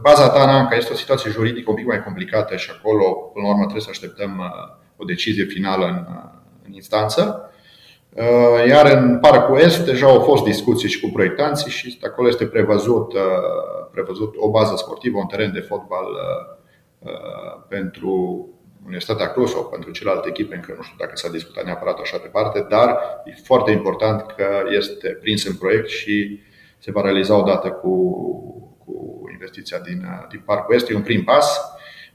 Baza 0.00 0.28
Tananca 0.28 0.76
este 0.76 0.92
o 0.92 0.96
situație 0.96 1.30
juridică 1.30 1.70
un 1.70 1.76
pic 1.76 1.86
mai 1.86 2.02
complicată 2.02 2.56
și 2.56 2.70
acolo, 2.78 3.04
până 3.12 3.46
la 3.46 3.50
urmă, 3.50 3.62
trebuie 3.62 3.82
să 3.82 3.90
așteptăm 3.90 4.52
o 4.96 5.04
decizie 5.04 5.44
finală 5.44 5.86
în, 5.86 6.06
în 6.66 6.72
instanță. 6.72 7.48
Uh, 8.14 8.68
iar 8.68 8.92
în 8.92 9.18
Parcul 9.18 9.58
Est 9.58 9.84
deja 9.84 10.06
au 10.06 10.20
fost 10.20 10.44
discuții 10.44 10.88
și 10.88 11.00
cu 11.00 11.10
proiectanții 11.12 11.70
și 11.70 11.98
acolo 12.02 12.28
este 12.28 12.46
prevăzut, 12.46 13.12
uh, 13.12 13.20
prevăzut 13.90 14.34
o 14.36 14.50
bază 14.50 14.76
sportivă, 14.76 15.18
un 15.18 15.26
teren 15.26 15.52
de 15.52 15.60
fotbal 15.60 16.04
uh, 16.98 17.10
pentru 17.68 18.48
Universitatea 18.84 19.32
Cluj 19.32 19.50
sau 19.50 19.64
pentru 19.64 19.90
celelalte 19.90 20.28
echipe, 20.28 20.54
încă 20.54 20.74
nu 20.76 20.82
știu 20.82 20.96
dacă 20.98 21.12
s-a 21.14 21.30
discutat 21.30 21.64
neapărat 21.64 21.98
așa 21.98 22.18
departe, 22.22 22.66
dar 22.68 22.98
e 23.24 23.32
foarte 23.44 23.70
important 23.70 24.20
că 24.36 24.62
este 24.70 25.08
prins 25.08 25.46
în 25.46 25.54
proiect 25.54 25.88
și 25.88 26.40
se 26.78 26.90
va 26.90 27.00
realiza 27.00 27.36
odată 27.36 27.70
cu, 27.70 28.12
cu 28.84 29.22
investiția 29.32 29.78
din, 29.78 30.04
din 30.30 30.42
Parcul 30.44 30.74
Est. 30.74 30.90
E 30.90 30.94
un 30.94 31.02
prim 31.02 31.24
pas 31.24 31.74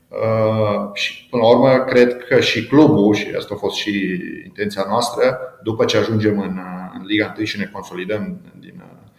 Uh, 0.09 0.89
și 0.93 1.27
până 1.29 1.41
la 1.41 1.49
urmă, 1.49 1.83
cred 1.83 2.25
că 2.25 2.39
și 2.39 2.67
clubul, 2.67 3.13
și 3.13 3.33
asta 3.37 3.53
a 3.53 3.57
fost 3.57 3.75
și 3.75 4.21
intenția 4.45 4.85
noastră, 4.87 5.39
după 5.63 5.85
ce 5.85 5.97
ajungem 5.97 6.39
în, 6.39 6.57
uh, 6.57 6.91
în 6.99 7.05
Liga 7.05 7.33
1 7.37 7.45
și 7.45 7.57
ne 7.57 7.69
consolidăm 7.71 8.41
din, 8.59 8.83
uh, 8.85 9.09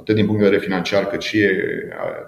atât 0.00 0.14
din 0.14 0.26
punct 0.26 0.40
de 0.40 0.46
vedere 0.46 0.64
financiar 0.64 1.06
cât 1.06 1.22
și, 1.22 1.46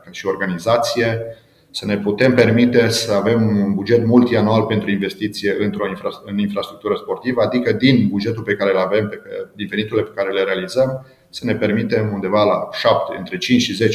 cât 0.05 0.15
și 0.15 0.27
organizație, 0.27 1.37
să 1.75 1.85
ne 1.87 1.99
putem 1.99 2.35
permite 2.35 2.89
să 2.89 3.13
avem 3.13 3.43
un 3.43 3.75
buget 3.75 4.05
multianual 4.05 4.63
pentru 4.63 4.91
investiție 4.91 5.57
într-o 5.59 5.89
infra, 5.89 6.09
în 6.25 6.39
infrastructură 6.39 6.95
sportivă, 6.95 7.43
adică 7.43 7.73
din 7.73 8.09
bugetul 8.09 8.43
pe 8.43 8.55
care 8.55 8.71
îl 8.71 8.79
avem, 8.79 9.09
pe, 9.09 9.19
din 9.55 9.67
veniturile 9.67 10.07
pe 10.07 10.13
care 10.15 10.33
le 10.33 10.43
realizăm, 10.43 11.07
să 11.31 11.45
ne 11.45 11.55
permitem 11.55 12.11
undeva 12.13 12.45
la 12.45 12.69
7, 12.73 13.17
între 13.19 13.37
5 13.39 13.63
și 13.63 13.85
10% 13.85 13.87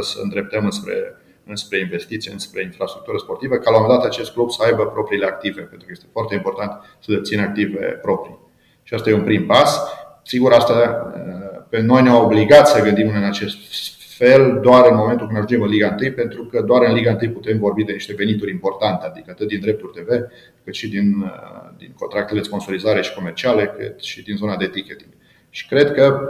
să 0.00 0.18
îndreptăm 0.22 0.70
spre 0.70 1.16
înspre 1.44 1.78
investiții, 1.78 2.32
înspre 2.32 2.62
infrastructură 2.62 3.18
sportivă, 3.18 3.56
ca 3.56 3.70
la 3.70 3.76
un 3.76 3.82
moment 3.82 4.00
dat 4.00 4.10
acest 4.10 4.32
club 4.32 4.50
să 4.50 4.62
aibă 4.64 4.86
propriile 4.86 5.26
active, 5.26 5.60
pentru 5.60 5.86
că 5.86 5.92
este 5.92 6.06
foarte 6.12 6.34
important 6.34 6.72
să 7.00 7.12
dețină 7.12 7.42
active 7.42 7.86
proprii. 8.02 8.38
Și 8.82 8.94
asta 8.94 9.10
e 9.10 9.14
un 9.14 9.24
prim 9.24 9.46
pas. 9.46 9.80
Sigur, 10.22 10.52
asta 10.52 10.74
uh, 10.74 11.62
pe 11.68 11.80
noi 11.80 12.02
ne-a 12.02 12.22
obligat 12.22 12.68
să 12.68 12.82
gândim 12.82 13.12
în 13.14 13.24
acest 13.24 13.56
fel 14.18 14.60
doar 14.62 14.90
în 14.90 14.96
momentul 14.96 15.26
când 15.26 15.38
ajungem 15.38 15.62
în 15.62 15.68
Liga 15.68 15.96
1, 16.00 16.12
pentru 16.12 16.44
că 16.44 16.62
doar 16.62 16.82
în 16.88 16.94
Liga 16.94 17.18
1 17.22 17.30
putem 17.30 17.58
vorbi 17.58 17.84
de 17.84 17.92
niște 17.92 18.14
venituri 18.14 18.50
importante, 18.50 19.06
adică 19.06 19.30
atât 19.30 19.48
din 19.48 19.60
drepturi 19.60 19.92
TV, 19.92 20.08
cât 20.64 20.74
și 20.74 20.88
din, 20.88 21.20
uh, 21.20 21.70
din 21.78 21.94
contractele 21.98 22.40
de 22.40 22.46
sponsorizare 22.46 23.02
și 23.02 23.14
comerciale, 23.14 23.74
cât 23.76 24.00
și 24.00 24.22
din 24.22 24.36
zona 24.36 24.56
de 24.56 24.66
ticketing. 24.66 25.10
Și 25.50 25.66
cred 25.66 25.92
că 25.92 26.20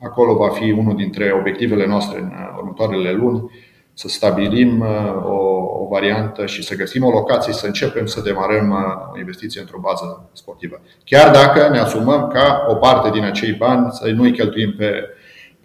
acolo 0.00 0.34
va 0.34 0.48
fi 0.48 0.70
unul 0.70 0.96
dintre 0.96 1.32
obiectivele 1.32 1.86
noastre 1.86 2.18
în 2.18 2.26
uh, 2.26 2.56
următoarele 2.56 3.12
luni, 3.12 3.50
să 3.98 4.08
stabilim 4.08 4.80
uh, 4.80 5.24
o, 5.24 5.56
o 5.82 5.86
variantă 5.90 6.46
și 6.46 6.62
să 6.62 6.76
găsim 6.76 7.04
o 7.04 7.10
locație, 7.10 7.52
să 7.52 7.66
începem 7.66 8.06
să 8.06 8.20
demarăm 8.20 8.70
uh, 8.70 9.14
o 9.14 9.18
investiție 9.18 9.60
într-o 9.60 9.78
bază 9.80 10.28
sportivă. 10.32 10.80
Chiar 11.04 11.30
dacă 11.30 11.68
ne 11.68 11.78
asumăm 11.78 12.28
ca 12.28 12.66
o 12.68 12.74
parte 12.74 13.10
din 13.10 13.24
acei 13.24 13.52
bani 13.52 13.86
să 13.90 14.08
nu-i 14.08 14.32
cheltuim 14.32 14.74
pe, 14.76 15.04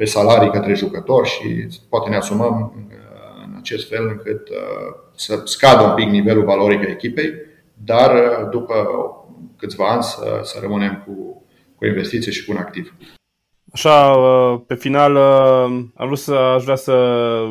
pe 0.02 0.08
salarii 0.08 0.50
către 0.50 0.74
jucători 0.74 1.30
și 1.30 1.68
poate 1.90 2.10
ne 2.10 2.16
asumăm 2.16 2.74
uh, 2.76 3.46
în 3.46 3.54
acest 3.58 3.90
fel 3.90 4.08
încât 4.08 4.50
să 5.16 5.42
scadă 5.44 5.84
un 5.84 5.94
pic 5.94 6.08
nivelul 6.08 6.44
valoric 6.44 6.80
a 6.80 6.92
echipei, 6.92 7.32
dar 7.74 8.12
după 8.52 8.76
câțiva 9.58 9.90
ani 9.90 10.04
să, 10.04 10.40
să 10.44 10.58
rămânem 10.62 11.04
cu, 11.06 11.44
cu 11.76 11.86
investiție 11.86 12.32
și 12.32 12.46
cu 12.46 12.52
un 12.52 12.58
activ. 12.58 12.96
Așa, 13.74 14.12
uh, 14.12 14.62
pe 14.68 14.76
final, 14.76 15.16
uh, 15.16 15.84
am 15.96 16.06
vrut 16.06 16.18
să 16.18 16.34
aș 16.34 16.64
vrea 16.64 16.76
să 16.76 16.96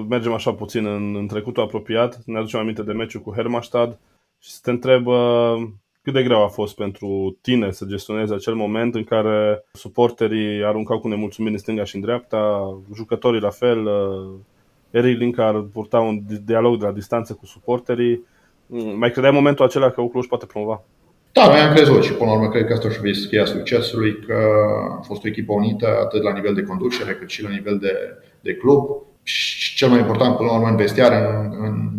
mergem 0.09 0.33
așa 0.33 0.53
puțin 0.53 0.87
în, 0.87 1.17
în 1.17 1.27
trecutul 1.27 1.63
apropiat, 1.63 2.19
ne 2.25 2.39
aducem 2.39 2.61
aminte 2.61 2.83
de 2.83 2.93
meciul 2.93 3.21
cu 3.21 3.33
Hermastad 3.35 3.99
și 4.39 4.51
să 4.51 4.59
te 4.63 4.71
întreb 4.71 5.07
uh, 5.07 5.63
cât 6.11 6.23
de 6.23 6.29
greu 6.29 6.45
a 6.45 6.49
fost 6.49 6.75
pentru 6.75 7.39
tine 7.41 7.71
să 7.71 7.85
gestionezi 7.85 8.33
acel 8.33 8.55
moment 8.55 8.95
în 8.95 9.05
care 9.05 9.65
suporterii 9.73 10.65
aruncau 10.65 10.99
cu 10.99 11.09
nemulțumiri 11.09 11.53
în 11.53 11.59
stânga 11.59 11.85
și 11.85 11.95
în 11.95 12.01
dreapta, 12.01 12.75
jucătorii 12.95 13.41
la 13.41 13.51
fel, 13.51 13.89
Eric 14.91 15.19
Linkar 15.19 15.61
purta 15.73 15.99
un 15.99 16.21
dialog 16.45 16.79
de 16.79 16.85
la 16.85 16.93
distanță 16.93 17.33
cu 17.33 17.47
suporterii. 17.47 18.27
Mm, 18.67 18.99
mai 18.99 19.11
credeai 19.11 19.33
momentul 19.33 19.65
acela 19.65 19.91
că 19.91 20.01
Ucluș 20.01 20.27
poate 20.27 20.47
promova? 20.47 20.83
Da, 21.33 21.47
noi 21.47 21.59
am 21.59 21.75
crezut 21.75 22.03
și 22.03 22.13
până 22.13 22.31
la 22.31 22.37
urmă 22.37 22.49
cred 22.49 22.67
că 22.67 22.73
asta 22.73 22.91
și 22.91 22.99
fi 22.99 23.27
cheia 23.29 23.45
succesului, 23.45 24.19
că 24.27 24.37
a 24.99 25.03
fost 25.03 25.25
o 25.25 25.29
echipă 25.29 25.53
unită 25.53 25.87
atât 26.05 26.23
la 26.23 26.33
nivel 26.33 26.55
de 26.55 26.63
conducere 26.63 27.13
cât 27.13 27.29
și 27.29 27.43
la 27.43 27.51
nivel 27.51 27.79
de, 27.79 27.93
de 28.41 28.55
club. 28.55 28.89
Și 29.23 29.75
cel 29.77 29.89
mai 29.89 29.99
important 29.99 30.37
până 30.37 30.49
la 30.49 30.57
urmă 30.57 30.69
în 30.69 30.77
vestiar 30.77 31.13
în, 31.13 31.67
în 31.67 31.91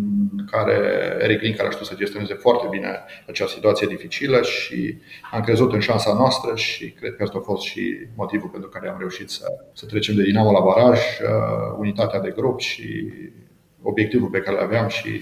care 0.52 0.78
Eric 1.20 1.42
Link 1.42 1.62
aș 1.62 1.72
știut 1.72 1.88
să 1.88 1.96
gestioneze 1.96 2.34
foarte 2.34 2.68
bine 2.70 3.04
acea 3.28 3.48
situație 3.48 3.88
dificilă 3.88 4.42
și 4.42 4.98
am 5.32 5.42
crezut 5.42 5.74
în 5.74 5.80
șansa 5.80 6.14
noastră 6.14 6.56
și 6.56 6.92
cred 6.92 7.16
că 7.16 7.24
asta 7.24 7.38
a 7.38 7.42
fost 7.52 7.64
și 7.64 7.98
motivul 8.16 8.50
pentru 8.50 8.70
care 8.70 8.90
am 8.90 8.96
reușit 9.00 9.30
să, 9.30 9.46
să 9.74 9.86
trecem 9.86 10.16
de 10.16 10.24
Dinamo 10.24 10.52
la 10.52 10.60
baraj, 10.60 11.00
uh, 11.00 11.78
unitatea 11.78 12.20
de 12.20 12.34
grup 12.36 12.60
și 12.60 13.14
obiectivul 13.82 14.30
pe 14.30 14.40
care 14.40 14.58
îl 14.58 14.64
aveam 14.64 14.88
și 14.88 15.22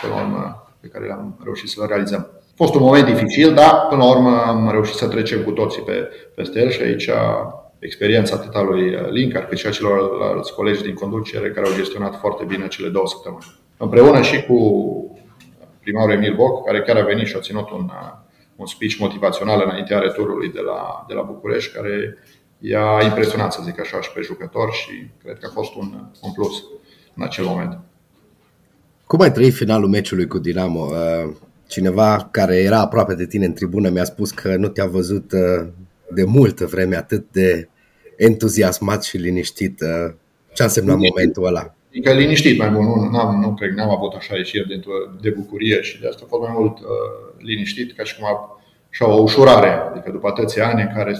până 0.00 0.14
la 0.14 0.20
urmă 0.20 0.68
pe 0.80 0.88
care 0.88 1.06
l-am 1.06 1.40
reușit 1.44 1.68
să-l 1.68 1.86
realizăm. 1.86 2.28
A 2.40 2.56
fost 2.56 2.74
un 2.74 2.82
moment 2.82 3.04
dificil, 3.04 3.54
dar 3.54 3.86
până 3.88 4.02
la 4.02 4.10
urmă 4.10 4.42
am 4.46 4.70
reușit 4.70 4.94
să 4.94 5.08
trecem 5.08 5.42
cu 5.42 5.50
toții 5.50 5.82
pe, 5.82 6.08
peste 6.34 6.60
el 6.60 6.70
și 6.70 6.82
aici 6.82 7.10
experiența 7.78 8.36
atât 8.36 8.54
a 8.54 8.62
lui 8.62 8.96
Linkar 9.10 9.46
cât 9.46 9.58
și 9.58 9.66
a 9.66 9.70
celorlalți 9.70 10.54
colegi 10.54 10.82
din 10.82 10.94
conducere 10.94 11.50
care 11.50 11.66
au 11.66 11.74
gestionat 11.74 12.18
foarte 12.18 12.44
bine 12.44 12.68
cele 12.68 12.88
două 12.88 13.06
săptămâni. 13.06 13.62
Împreună 13.76 14.22
și 14.22 14.42
cu 14.42 14.58
primarul 15.80 16.12
Emil 16.12 16.34
Boc, 16.34 16.64
care 16.64 16.82
chiar 16.82 16.96
a 16.96 17.04
venit 17.04 17.26
și 17.26 17.36
a 17.36 17.40
ținut 17.40 17.70
un, 17.70 17.90
un 18.56 18.66
speech 18.66 18.96
motivațional 18.98 19.62
înaintea 19.64 19.98
returului 19.98 20.52
de 20.52 20.60
la, 20.60 21.04
de 21.08 21.14
la 21.14 21.22
București, 21.22 21.74
care 21.74 22.18
i-a 22.58 23.00
impresionat, 23.02 23.52
să 23.52 23.60
zic 23.64 23.80
așa, 23.80 24.00
și 24.00 24.12
pe 24.12 24.20
jucători 24.20 24.72
și 24.72 25.06
cred 25.22 25.38
că 25.38 25.46
a 25.50 25.52
fost 25.52 25.74
un, 25.74 26.06
un 26.20 26.32
plus 26.32 26.64
în 27.14 27.22
acel 27.22 27.44
moment. 27.44 27.78
Cum 29.06 29.20
ai 29.20 29.32
trăit 29.32 29.54
finalul 29.54 29.88
meciului 29.88 30.26
cu 30.26 30.38
Dinamo? 30.38 30.88
Cineva 31.66 32.28
care 32.30 32.56
era 32.56 32.80
aproape 32.80 33.14
de 33.14 33.26
tine 33.26 33.44
în 33.44 33.52
tribună 33.52 33.88
mi-a 33.88 34.04
spus 34.04 34.30
că 34.30 34.56
nu 34.56 34.68
te-a 34.68 34.86
văzut 34.86 35.32
uh, 35.32 35.66
de 36.10 36.24
multă 36.24 36.66
vreme 36.66 36.96
atât 36.96 37.26
de 37.32 37.68
entuziasmat 38.16 39.02
și 39.02 39.16
liniștit. 39.16 39.80
Uh, 39.80 40.14
ce 40.52 40.62
a 40.62 40.64
însemnat 40.64 40.96
momentul 40.96 41.44
ăla? 41.44 41.74
Adică 41.94 42.12
liniștit 42.12 42.58
mai 42.58 42.68
mult, 42.68 42.86
nu, 42.86 43.10
n-am, 43.10 43.40
nu 43.40 43.54
cred, 43.54 43.70
n-am 43.70 43.90
avut 43.90 44.12
așa 44.12 44.36
ieșiri 44.36 44.68
de, 44.68 44.80
de 45.20 45.30
bucurie 45.30 45.80
și 45.80 46.00
de 46.00 46.08
asta 46.08 46.22
a 46.24 46.28
fost 46.28 46.42
mai 46.42 46.52
mult 46.54 46.78
uh, 46.78 46.86
liniștit, 47.38 47.96
ca 47.96 48.04
și 48.04 48.16
cum 48.16 48.26
a, 48.26 48.60
așa, 48.90 49.08
o 49.08 49.22
ușurare. 49.22 49.68
Adică 49.68 50.10
după 50.10 50.28
atâția 50.28 50.68
ani 50.68 50.82
în 50.82 50.90
care 50.94 51.16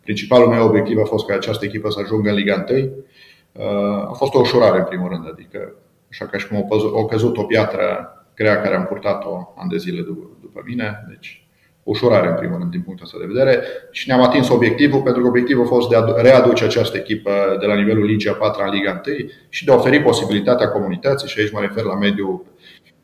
principalul 0.00 0.48
meu 0.48 0.66
obiectiv 0.66 0.98
a 0.98 1.04
fost 1.04 1.26
ca 1.26 1.34
această 1.34 1.64
echipă 1.64 1.90
să 1.90 2.00
ajungă 2.02 2.28
în 2.28 2.34
Liga 2.34 2.64
1, 2.70 2.78
uh, 2.78 4.08
a 4.08 4.12
fost 4.16 4.34
o 4.34 4.38
ușurare 4.38 4.78
în 4.78 4.84
primul 4.84 5.08
rând, 5.08 5.28
adică 5.32 5.74
așa 6.10 6.26
ca 6.26 6.38
și 6.38 6.48
cum 6.48 6.68
a 7.02 7.06
căzut 7.06 7.36
o 7.36 7.42
piatră 7.42 8.16
grea 8.34 8.60
care 8.60 8.74
am 8.74 8.84
purtat-o 8.84 9.52
ani 9.56 9.70
de 9.70 9.76
zile 9.76 10.02
după, 10.02 10.30
după 10.40 10.62
mine. 10.66 11.04
Deci, 11.08 11.41
ușurare 11.82 12.28
în 12.28 12.34
primul 12.34 12.58
rând 12.58 12.70
din 12.70 12.82
punctul 12.82 13.06
ăsta 13.06 13.18
de 13.20 13.32
vedere 13.32 13.62
și 13.90 14.08
ne-am 14.08 14.22
atins 14.22 14.48
obiectivul 14.48 15.02
pentru 15.02 15.22
că 15.22 15.28
obiectivul 15.28 15.64
a 15.64 15.68
fost 15.68 15.88
de 15.88 15.96
a 15.96 16.04
readuce 16.20 16.64
această 16.64 16.96
echipă 16.96 17.30
de 17.60 17.66
la 17.66 17.74
nivelul 17.74 18.04
Ligii 18.04 18.30
a 18.30 18.34
4 18.34 18.62
în 18.64 18.70
Liga 18.70 19.00
1 19.06 19.16
și 19.48 19.64
de 19.64 19.72
a 19.72 19.74
oferi 19.74 20.02
posibilitatea 20.02 20.68
comunității 20.68 21.28
și 21.28 21.40
aici 21.40 21.52
mă 21.52 21.60
refer 21.60 21.84
la 21.84 21.94
mediul 21.94 22.44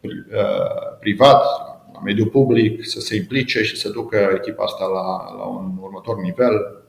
uh, 0.01 0.11
privat, 1.01 1.43
la 1.93 2.01
mediul 2.05 2.27
public, 2.27 2.87
să 2.87 3.01
se 3.01 3.17
implice 3.17 3.63
și 3.63 3.77
să 3.77 3.89
ducă 3.89 4.31
echipa 4.35 4.65
asta 4.65 4.85
la, 4.85 5.37
la 5.37 5.45
un 5.45 5.71
următor 5.81 6.21
nivel. 6.21 6.83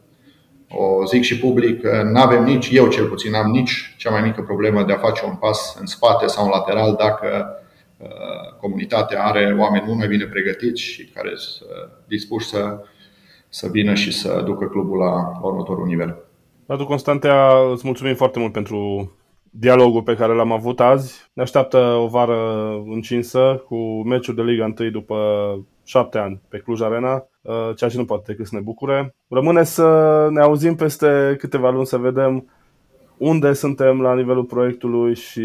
O 0.71 1.05
zic 1.05 1.23
și 1.23 1.39
public, 1.39 1.83
nu 1.83 2.19
avem 2.19 2.43
nici, 2.43 2.69
eu 2.71 2.87
cel 2.87 3.05
puțin 3.05 3.33
am 3.33 3.51
nici 3.51 3.95
cea 3.97 4.09
mai 4.09 4.21
mică 4.21 4.41
problemă 4.41 4.83
de 4.83 4.93
a 4.93 4.97
face 4.97 5.25
un 5.25 5.35
pas 5.35 5.77
în 5.79 5.85
spate 5.85 6.27
sau 6.27 6.43
în 6.43 6.51
lateral 6.53 6.95
dacă 6.99 7.27
Uh, 7.27 7.67
comunitatea 8.59 9.23
are 9.23 9.55
oameni 9.59 9.83
mult 9.85 9.97
mai 9.97 10.07
bine 10.07 10.25
pregătiți 10.25 10.81
și 10.81 11.05
care 11.05 11.31
sunt 11.35 11.69
dispuși 12.07 12.47
să, 12.47 12.79
să 13.49 13.67
vină 13.71 13.93
și 13.93 14.11
să 14.11 14.41
ducă 14.45 14.67
clubul 14.67 14.97
la, 14.97 15.13
la 15.13 15.47
următorul 15.47 15.85
nivel. 15.85 16.17
Radu 16.65 16.85
Constantea, 16.85 17.47
îți 17.71 17.85
mulțumim 17.85 18.15
foarte 18.15 18.39
mult 18.39 18.51
pentru 18.51 19.11
dialogul 19.51 20.03
pe 20.03 20.15
care 20.15 20.33
l-am 20.33 20.51
avut 20.51 20.79
azi. 20.79 21.29
Ne 21.33 21.41
așteaptă 21.41 21.77
o 21.77 22.07
vară 22.07 22.71
încinsă 22.85 23.63
cu 23.65 23.75
meciul 24.07 24.35
de 24.35 24.41
Liga 24.41 24.73
1 24.79 24.89
după 24.89 25.17
șapte 25.83 26.17
ani 26.17 26.41
pe 26.49 26.57
Cluj 26.57 26.81
Arena, 26.81 27.27
uh, 27.41 27.71
ceea 27.75 27.89
ce 27.89 27.97
nu 27.97 28.05
poate 28.05 28.23
decât 28.25 28.45
să 28.45 28.55
ne 28.55 28.61
bucure. 28.61 29.15
Rămâne 29.27 29.63
să 29.63 30.27
ne 30.31 30.41
auzim 30.41 30.75
peste 30.75 31.35
câteva 31.37 31.69
luni 31.69 31.85
să 31.85 31.97
vedem 31.97 32.49
unde 33.19 33.53
suntem 33.53 34.01
la 34.01 34.15
nivelul 34.15 34.43
proiectului 34.43 35.15
și 35.15 35.43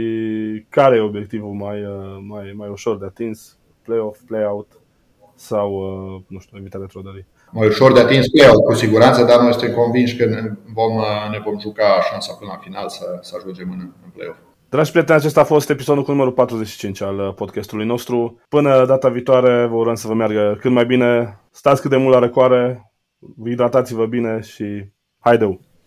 care 0.69 0.97
e 0.97 1.01
obiectivul 1.01 1.53
mai, 1.53 1.85
uh, 1.85 2.19
mai, 2.27 2.55
mai 2.57 2.69
ușor 2.69 2.99
de 2.99 3.05
atins, 3.05 3.59
play-off, 3.83 4.21
play-out. 4.27 4.67
sau, 5.37 5.71
uh, 5.73 6.23
nu 6.27 6.39
știu, 6.39 6.59
evita 6.59 6.79
retrogradării. 6.81 7.27
Mai 7.51 7.67
ușor 7.67 7.93
de 7.93 8.01
atins 8.01 8.29
play 8.29 8.51
cu 8.67 8.75
siguranță, 8.75 9.25
dar 9.25 9.41
noi 9.41 9.53
suntem 9.53 9.75
convinși 9.75 10.17
că 10.17 10.25
ne 10.25 10.41
vom, 10.75 10.93
ne 11.31 11.39
vom 11.45 11.61
juca 11.61 12.01
șansa 12.11 12.35
până 12.35 12.51
la 12.53 12.59
final 12.63 12.89
să, 12.89 13.19
să 13.21 13.35
ajungem 13.39 13.71
în, 13.71 13.81
în 14.05 14.11
play-off. 14.15 14.39
Dragi 14.69 14.91
prieteni, 14.91 15.19
acesta 15.19 15.41
a 15.41 15.45
fost 15.45 15.71
episodul 15.71 16.03
cu 16.03 16.11
numărul 16.11 16.33
45 16.33 17.01
al 17.01 17.33
podcastului 17.33 17.87
nostru. 17.87 18.41
Până 18.49 18.85
data 18.87 19.09
viitoare, 19.09 19.67
vă 19.67 19.77
urăm 19.77 19.95
să 19.95 20.07
vă 20.07 20.15
meargă 20.15 20.57
cât 20.61 20.71
mai 20.71 20.87
bine. 20.87 21.41
Stați 21.51 21.81
cât 21.81 21.91
de 21.91 21.97
mult 21.97 22.15
la 22.15 22.21
răcoare, 22.21 22.93
hidratați-vă 23.45 24.07
bine 24.07 24.41
și 24.41 24.85
haideu! 25.19 25.61